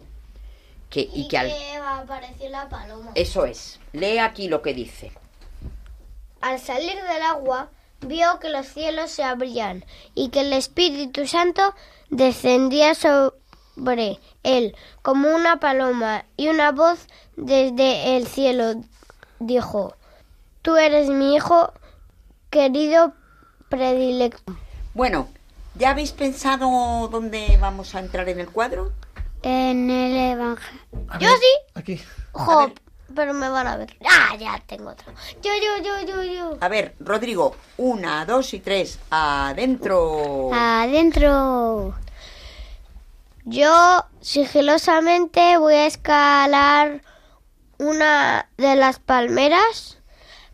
Que, 0.88 1.08
y, 1.12 1.28
que 1.28 1.38
al- 1.38 1.52
apareció 1.84 2.48
la 2.48 2.68
paloma. 2.68 3.12
eso 3.14 3.44
es. 3.44 3.78
Lee 3.92 4.18
aquí 4.18 4.48
lo 4.48 4.60
que 4.62 4.74
dice. 4.74 5.12
Al 6.40 6.58
salir 6.58 6.96
del 7.02 7.22
agua, 7.22 7.68
vio 8.00 8.40
que 8.40 8.48
los 8.48 8.66
cielos 8.66 9.10
se 9.10 9.22
abrían 9.22 9.84
y 10.14 10.30
que 10.30 10.40
el 10.40 10.52
Espíritu 10.52 11.26
Santo 11.28 11.74
descendía 12.08 12.94
sobre 12.96 13.36
él 14.42 14.76
como 15.02 15.34
una 15.34 15.60
paloma 15.60 16.24
y 16.36 16.48
una 16.48 16.72
voz 16.72 17.06
desde 17.36 18.16
el 18.16 18.26
cielo 18.26 18.74
dijo, 19.38 19.94
Tú 20.62 20.76
eres 20.76 21.08
mi 21.08 21.34
hijo 21.34 21.72
querido 22.50 23.14
predilecto. 23.70 24.54
Bueno, 24.92 25.28
¿ya 25.74 25.90
habéis 25.90 26.12
pensado 26.12 27.08
dónde 27.08 27.56
vamos 27.58 27.94
a 27.94 28.00
entrar 28.00 28.28
en 28.28 28.40
el 28.40 28.50
cuadro? 28.50 28.92
En 29.42 29.88
el 29.88 30.32
Evangelio. 30.32 30.82
Yo 31.18 31.28
sí. 31.28 31.72
Aquí. 31.74 32.00
Jo, 32.32 32.70
pero 33.14 33.32
me 33.32 33.48
van 33.48 33.68
a 33.68 33.78
ver. 33.78 33.96
Ah, 34.04 34.36
ya 34.38 34.62
tengo 34.66 34.90
otro. 34.90 35.14
Yo, 35.42 35.50
yo, 35.62 35.82
yo, 35.82 36.06
yo, 36.06 36.22
yo. 36.24 36.58
A 36.60 36.68
ver, 36.68 36.94
Rodrigo, 37.00 37.56
una, 37.78 38.26
dos 38.26 38.52
y 38.52 38.60
tres, 38.60 38.98
adentro. 39.08 40.50
Adentro. 40.52 41.94
Yo 43.44 44.04
sigilosamente 44.20 45.56
voy 45.56 45.74
a 45.74 45.86
escalar 45.86 47.02
una 47.78 48.48
de 48.58 48.76
las 48.76 48.98
palmeras 48.98 49.98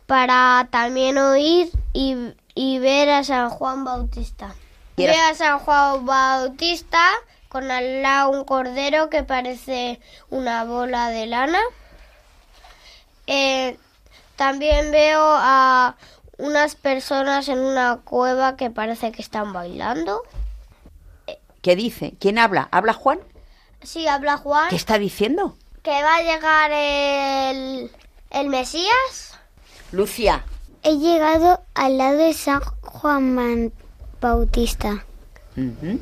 para 0.05 0.67
también 0.71 1.17
oír 1.17 1.69
y, 1.93 2.15
y 2.55 2.79
ver 2.79 3.09
a 3.09 3.23
San 3.23 3.49
Juan 3.49 3.83
Bautista. 3.83 4.55
Veo 4.95 5.13
a 5.29 5.35
San 5.35 5.59
Juan 5.59 6.05
Bautista 6.05 7.03
con 7.49 7.69
al 7.69 8.01
lado 8.01 8.31
un 8.31 8.45
cordero 8.45 9.09
que 9.09 9.23
parece 9.23 9.99
una 10.29 10.63
bola 10.63 11.09
de 11.09 11.27
lana. 11.27 11.59
Eh, 13.27 13.77
también 14.35 14.91
veo 14.91 15.21
a 15.23 15.95
unas 16.37 16.75
personas 16.75 17.49
en 17.49 17.59
una 17.59 17.97
cueva 18.03 18.55
que 18.55 18.69
parece 18.69 19.11
que 19.11 19.21
están 19.21 19.53
bailando. 19.53 20.23
¿Qué 21.61 21.75
dice? 21.75 22.13
¿Quién 22.19 22.37
habla? 22.39 22.67
¿Habla 22.71 22.93
Juan? 22.93 23.19
Sí, 23.83 24.07
habla 24.07 24.37
Juan. 24.37 24.69
¿Qué 24.69 24.75
está 24.75 24.97
diciendo? 24.99 25.55
que 25.83 25.91
va 26.03 26.15
a 26.17 26.21
llegar 26.21 26.71
el, 26.73 27.91
el 28.31 28.49
Mesías. 28.49 29.37
Lucia, 29.93 30.43
He 30.83 30.97
llegado 30.97 31.61
al 31.75 31.97
lado 31.97 32.17
de 32.17 32.33
San 32.33 32.59
Juan 32.81 33.71
Bautista 34.19 35.05
Ujú. 35.55 35.99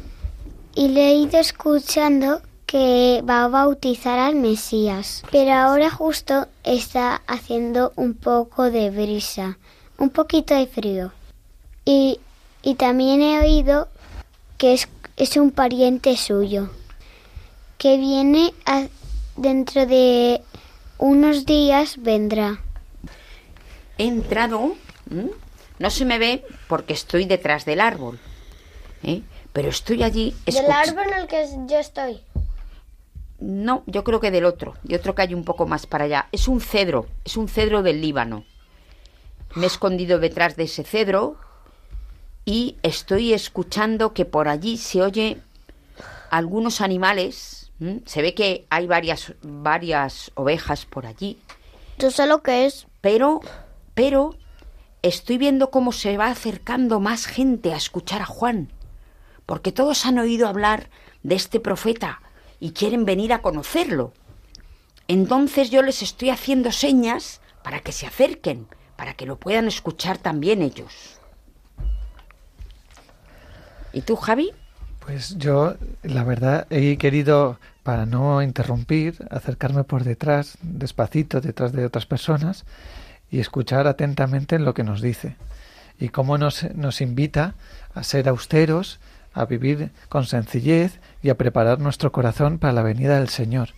y 0.73 0.87
le 0.87 1.09
he 1.09 1.15
ido 1.15 1.39
escuchando 1.39 2.41
que 2.65 3.23
va 3.29 3.43
a 3.43 3.47
bautizar 3.47 4.17
al 4.17 4.33
Mesías. 4.35 5.21
Pero 5.31 5.53
ahora 5.53 5.91
justo 5.91 6.47
está 6.63 7.21
haciendo 7.27 7.93
un 7.95 8.15
poco 8.15 8.71
de 8.71 8.89
brisa, 8.89 9.59
un 9.99 10.09
poquito 10.09 10.55
de 10.55 10.65
frío. 10.65 11.11
Y, 11.85 12.19
y 12.63 12.73
también 12.75 13.21
he 13.21 13.39
oído 13.39 13.87
que 14.57 14.73
es, 14.73 14.87
es 15.17 15.37
un 15.37 15.51
pariente 15.51 16.15
suyo, 16.17 16.69
que 17.77 17.97
viene 17.97 18.53
a- 18.65 18.87
dentro 19.37 19.85
de 19.85 20.41
unos 20.97 21.45
días 21.45 21.95
vendrá. 22.01 22.61
he 23.97 24.07
entrado. 24.07 24.75
No 25.79 25.89
se 25.89 26.03
me 26.05 26.17
ve 26.19 26.43
porque 26.67 26.91
estoy 26.93 27.23
detrás 27.25 27.63
del 27.63 27.79
árbol. 27.79 28.19
¿eh? 29.03 29.21
Pero 29.53 29.69
estoy 29.69 30.03
allí. 30.03 30.35
Del 30.45 30.69
árbol 30.69 31.05
en 31.13 31.21
el 31.21 31.27
que 31.27 31.45
yo 31.67 31.77
estoy. 31.79 32.19
No, 33.39 33.83
yo 33.85 34.03
creo 34.03 34.19
que 34.19 34.31
del 34.31 34.45
otro, 34.45 34.73
de 34.83 34.95
otro 34.97 35.15
que 35.15 35.21
hay 35.21 35.33
un 35.33 35.43
poco 35.45 35.65
más 35.65 35.85
para 35.87 36.05
allá. 36.05 36.27
Es 36.33 36.47
un 36.49 36.59
cedro, 36.59 37.07
es 37.23 37.37
un 37.37 37.47
cedro 37.47 37.83
del 37.83 38.01
Líbano. 38.01 38.43
Me 39.55 39.63
he 39.63 39.67
escondido 39.67 40.19
detrás 40.19 40.55
de 40.57 40.63
ese 40.63 40.83
cedro 40.83 41.37
y 42.45 42.77
estoy 42.83 43.33
escuchando 43.33 44.13
que 44.13 44.25
por 44.25 44.47
allí 44.47 44.77
se 44.77 45.01
oye 45.01 45.41
algunos 46.29 46.79
animales. 46.79 47.71
¿m? 47.79 48.01
Se 48.05 48.21
ve 48.21 48.35
que 48.35 48.65
hay 48.69 48.85
varias, 48.85 49.33
varias 49.41 50.31
ovejas 50.35 50.85
por 50.85 51.07
allí, 51.07 51.39
Yo 51.97 52.11
sé 52.11 52.27
lo 52.27 52.43
que 52.43 52.65
es. 52.65 52.87
pero, 53.01 53.41
pero 53.93 54.35
estoy 55.01 55.37
viendo 55.37 55.71
cómo 55.71 55.91
se 55.91 56.17
va 56.17 56.27
acercando 56.27 56.99
más 56.99 57.25
gente 57.25 57.73
a 57.73 57.77
escuchar 57.77 58.21
a 58.21 58.25
Juan, 58.25 58.71
porque 59.45 59.71
todos 59.71 60.05
han 60.05 60.19
oído 60.19 60.47
hablar 60.47 60.89
de 61.23 61.35
este 61.35 61.59
profeta 61.59 62.21
y 62.59 62.71
quieren 62.71 63.05
venir 63.05 63.33
a 63.33 63.41
conocerlo. 63.41 64.13
Entonces 65.07 65.69
yo 65.69 65.81
les 65.81 66.01
estoy 66.01 66.29
haciendo 66.29 66.71
señas 66.71 67.41
para 67.63 67.79
que 67.79 67.91
se 67.91 68.07
acerquen, 68.07 68.67
para 68.95 69.13
que 69.13 69.25
lo 69.25 69.37
puedan 69.37 69.67
escuchar 69.67 70.17
también 70.17 70.61
ellos. 70.61 71.19
¿Y 73.95 74.01
tú, 74.01 74.17
Javi? 74.17 74.51
Pues 74.99 75.37
yo, 75.37 75.75
la 76.03 76.25
verdad, 76.25 76.67
he 76.69 76.97
querido, 76.97 77.57
para 77.81 78.05
no 78.05 78.41
interrumpir, 78.41 79.25
acercarme 79.31 79.85
por 79.85 80.03
detrás, 80.03 80.57
despacito, 80.61 81.39
detrás 81.39 81.71
de 81.71 81.85
otras 81.85 82.05
personas, 82.05 82.65
y 83.31 83.39
escuchar 83.39 83.87
atentamente 83.87 84.59
lo 84.59 84.73
que 84.73 84.83
nos 84.83 85.01
dice. 85.01 85.37
Y 85.97 86.09
cómo 86.09 86.37
nos, 86.37 86.69
nos 86.75 86.99
invita 86.99 87.55
a 87.93 88.03
ser 88.03 88.27
austeros, 88.27 88.99
a 89.33 89.45
vivir 89.45 89.91
con 90.09 90.25
sencillez 90.25 90.99
y 91.23 91.29
a 91.29 91.37
preparar 91.37 91.79
nuestro 91.79 92.11
corazón 92.11 92.59
para 92.59 92.73
la 92.73 92.83
venida 92.83 93.17
del 93.17 93.29
Señor. 93.29 93.69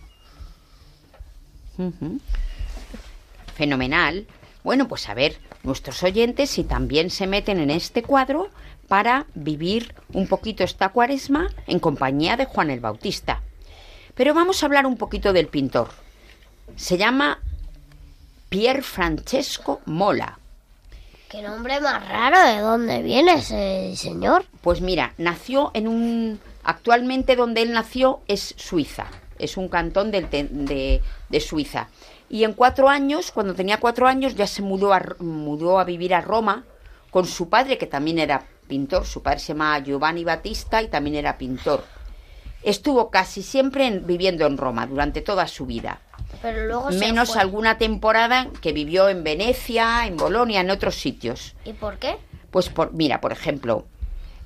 Fenomenal. 3.54 4.26
Bueno, 4.64 4.88
pues 4.88 5.08
a 5.08 5.14
ver, 5.14 5.38
nuestros 5.62 6.02
oyentes 6.02 6.50
si 6.50 6.64
también 6.64 7.10
se 7.10 7.28
meten 7.28 7.60
en 7.60 7.70
este 7.70 8.02
cuadro 8.02 8.50
para 8.88 9.26
vivir 9.34 9.94
un 10.12 10.26
poquito 10.26 10.64
esta 10.64 10.88
cuaresma 10.88 11.48
en 11.66 11.78
compañía 11.78 12.36
de 12.36 12.46
Juan 12.46 12.70
el 12.70 12.80
Bautista. 12.80 13.42
Pero 14.14 14.34
vamos 14.34 14.62
a 14.62 14.66
hablar 14.66 14.86
un 14.86 14.96
poquito 14.96 15.32
del 15.32 15.46
pintor. 15.46 15.90
Se 16.76 16.96
llama 16.98 17.38
Pier 18.48 18.82
Francesco 18.82 19.80
Mola. 19.84 20.38
Qué 21.28 21.42
nombre 21.42 21.78
más 21.80 22.08
raro, 22.08 22.40
¿de 22.42 22.58
dónde 22.60 23.02
viene 23.02 23.34
ese 23.34 23.94
señor? 23.96 24.46
Pues 24.62 24.80
mira, 24.80 25.12
nació 25.18 25.70
en 25.74 25.86
un... 25.86 26.40
Actualmente 26.64 27.36
donde 27.36 27.62
él 27.62 27.72
nació 27.72 28.20
es 28.28 28.54
Suiza, 28.56 29.06
es 29.38 29.56
un 29.56 29.68
cantón 29.68 30.10
del 30.10 30.28
te- 30.28 30.48
de, 30.50 31.02
de 31.28 31.40
Suiza. 31.40 31.88
Y 32.30 32.44
en 32.44 32.52
cuatro 32.52 32.88
años, 32.88 33.30
cuando 33.30 33.54
tenía 33.54 33.78
cuatro 33.80 34.06
años, 34.06 34.34
ya 34.34 34.46
se 34.46 34.60
mudó 34.60 34.92
a, 34.92 35.02
mudó 35.18 35.78
a 35.78 35.84
vivir 35.84 36.14
a 36.14 36.20
Roma 36.20 36.64
con 37.10 37.26
su 37.26 37.48
padre, 37.48 37.78
que 37.78 37.86
también 37.86 38.18
era 38.18 38.44
pintor. 38.68 39.04
Su 39.06 39.22
padre 39.22 39.40
se 39.40 39.48
llamaba 39.54 39.80
Giovanni 39.80 40.22
Battista 40.22 40.80
y 40.82 40.86
también 40.88 41.16
era 41.16 41.36
pintor. 41.36 41.82
Estuvo 42.62 43.10
casi 43.10 43.42
siempre 43.42 43.86
en- 43.86 44.06
viviendo 44.06 44.46
en 44.46 44.56
Roma 44.56 44.86
durante 44.86 45.20
toda 45.22 45.48
su 45.48 45.66
vida. 45.66 46.00
Pero 46.42 46.66
luego 46.66 46.90
Menos 46.90 47.36
alguna 47.36 47.78
temporada 47.78 48.48
que 48.60 48.72
vivió 48.72 49.08
en 49.08 49.24
Venecia, 49.24 50.06
en 50.06 50.16
Bolonia, 50.16 50.60
en 50.60 50.70
otros 50.70 50.94
sitios. 50.96 51.54
¿Y 51.64 51.72
por 51.72 51.98
qué? 51.98 52.16
Pues 52.50 52.68
por, 52.68 52.92
mira, 52.92 53.20
por 53.20 53.32
ejemplo, 53.32 53.86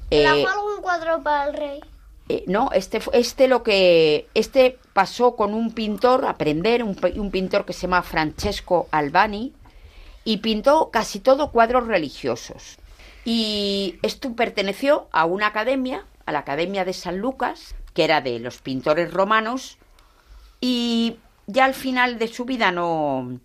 ¿Trajo 0.08 0.36
eh, 0.36 0.46
algún 0.46 0.82
cuadro 0.82 1.22
para 1.22 1.48
el 1.50 1.54
rey? 1.56 1.80
eh, 2.28 2.44
no, 2.46 2.70
este, 2.72 3.00
este 3.12 3.48
lo 3.48 3.62
que 3.62 4.28
este 4.34 4.78
pasó 4.92 5.34
con 5.36 5.54
un 5.54 5.72
pintor 5.72 6.24
a 6.24 6.30
aprender, 6.30 6.84
un, 6.84 6.96
un 7.16 7.30
pintor 7.30 7.64
que 7.64 7.72
se 7.72 7.82
llama 7.82 8.02
Francesco 8.02 8.88
Albani 8.90 9.52
y 10.24 10.36
pintó 10.38 10.90
casi 10.90 11.18
todo 11.20 11.50
cuadros 11.50 11.86
religiosos. 11.88 12.78
Y 13.24 13.98
esto 14.02 14.34
perteneció 14.34 15.08
a 15.12 15.24
una 15.26 15.46
academia, 15.48 16.04
a 16.26 16.32
la 16.32 16.40
Academia 16.40 16.84
de 16.84 16.92
San 16.92 17.18
Lucas, 17.18 17.74
que 17.94 18.04
era 18.04 18.20
de 18.20 18.38
los 18.38 18.58
pintores 18.58 19.12
romanos, 19.12 19.78
y 20.60 21.16
ya 21.46 21.64
al 21.64 21.74
final 21.74 22.18
de 22.18 22.28
su 22.28 22.44
vida 22.44 22.72
no, 22.72 23.38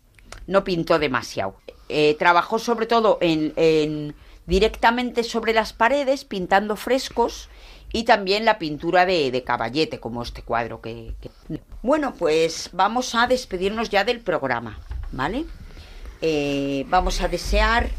no 0.47 0.63
pintó 0.63 0.99
demasiado. 0.99 1.55
Eh, 1.89 2.15
trabajó 2.19 2.59
sobre 2.59 2.85
todo 2.85 3.17
en, 3.21 3.53
en- 3.55 4.15
directamente 4.45 5.23
sobre 5.23 5.53
las 5.53 5.73
paredes, 5.73 6.23
pintando 6.25 6.75
frescos 6.75 7.49
y 7.91 8.03
también 8.03 8.45
la 8.45 8.59
pintura 8.59 9.05
de, 9.05 9.43
caballete, 9.45 9.99
como 9.99 10.21
este 10.23 10.41
cuadro 10.41 10.81
que, 10.81 11.15
que- 11.21 11.59
Bueno, 11.81 12.13
pues 12.13 12.69
vamos 12.73 13.13
a 13.15 13.27
despedirnos 13.27 13.89
ya 13.89 14.03
del 14.03 14.21
programa, 14.21 14.79
¿vale? 15.11 15.45
Eh, 16.21 16.85
vamos 16.89 17.21
a 17.21 17.27
desear 17.27 17.89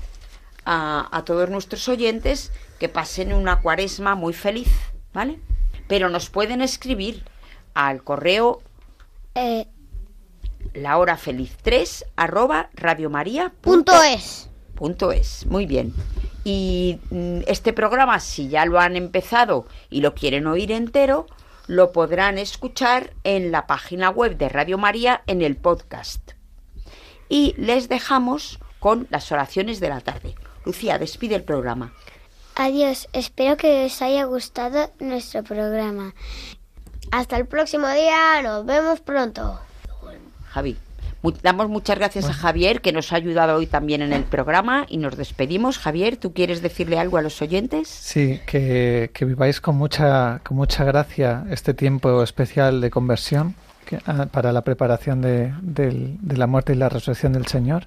a, 0.69 1.09
a 1.11 1.25
todos 1.25 1.49
nuestros 1.49 1.89
oyentes 1.89 2.53
que 2.79 2.89
pasen 2.91 3.33
una 3.33 3.61
cuaresma 3.63 4.15
muy 4.15 4.35
feliz, 4.35 4.69
¿vale? 5.15 5.41
Pero 5.89 6.11
nos 6.11 6.29
pueden 6.29 6.61
escribir 6.61 7.25
al 7.75 8.05
correo 8.05 8.61
Eh, 9.35 9.67
la 10.75 10.99
hora 10.99 11.17
feliz 11.17 11.57
3 11.63 12.05
arroba 12.17 12.69
radiomaria 12.75 13.53
Punto 13.63 13.93
es. 14.03 14.51
punto 14.75 15.11
es. 15.13 15.47
Muy 15.47 15.65
bien. 15.67 15.95
Y 16.45 16.99
mm, 17.11 17.41
este 17.47 17.73
programa, 17.73 18.21
si 18.21 18.49
ya 18.49 18.65
lo 18.67 18.79
han 18.79 18.97
empezado 18.97 19.67
y 19.91 20.01
lo 20.03 20.15
quieren 20.15 20.47
oír 20.47 20.71
entero, 20.73 21.27
lo 21.67 21.93
podrán 21.93 22.37
escuchar 22.39 23.13
en 23.25 23.51
la 23.53 23.67
página 23.67 24.11
web 24.11 24.37
de 24.37 24.49
Radio 24.49 24.77
María 24.79 25.23
en 25.27 25.41
el 25.43 25.57
podcast. 25.57 26.33
Y 27.29 27.55
les 27.59 27.89
dejamos 27.89 28.59
con 28.81 29.07
las 29.11 29.31
oraciones 29.33 29.81
de 29.81 29.89
la 29.89 30.01
tarde. 30.01 30.35
Lucía, 30.69 30.99
despide 30.99 31.35
el 31.35 31.45
programa. 31.45 31.93
adiós, 32.55 33.09
espero 33.15 33.57
que 33.57 33.87
os 33.87 34.03
haya 34.03 34.25
gustado 34.25 34.91
nuestro 35.01 35.43
programa. 35.43 36.13
Hasta 37.11 37.39
el 37.39 37.47
próximo 37.47 37.89
día, 37.89 38.43
nos 38.43 38.67
vemos 38.67 39.01
pronto. 39.01 39.59
Javi. 40.51 40.77
Damos 41.43 41.69
muchas 41.71 41.97
gracias 41.99 42.27
a 42.27 42.33
Javier 42.35 42.81
que 42.83 42.93
nos 42.93 43.13
ha 43.13 43.17
ayudado 43.17 43.57
hoy 43.57 43.67
también 43.67 44.03
en 44.03 44.13
el 44.13 44.25
programa 44.25 44.85
y 44.89 44.99
nos 44.99 45.17
despedimos. 45.17 45.79
Javier, 45.79 46.17
¿tú 46.19 46.33
quieres 46.35 46.61
decirle 46.61 46.99
algo 46.99 47.17
a 47.17 47.23
los 47.23 47.41
oyentes? 47.41 47.89
Sí, 47.89 48.39
que, 48.47 49.11
que 49.15 49.25
viváis 49.25 49.61
con 49.63 49.77
mucha, 49.77 50.41
con 50.45 50.59
mucha 50.59 50.85
gracia 50.85 51.45
este 51.51 51.73
tiempo 51.75 52.23
especial 52.23 52.81
de 52.83 52.91
conversión 52.91 53.55
que- 53.87 54.01
ah, 54.07 54.27
para 54.31 54.53
la 54.53 54.63
preparación 54.63 55.23
de, 55.23 55.53
del- 55.63 56.19
de 56.21 56.37
la 56.37 56.47
muerte 56.47 56.75
y 56.75 56.77
la 56.77 56.89
resurrección 56.91 57.33
del 57.33 57.47
Señor. 57.47 57.87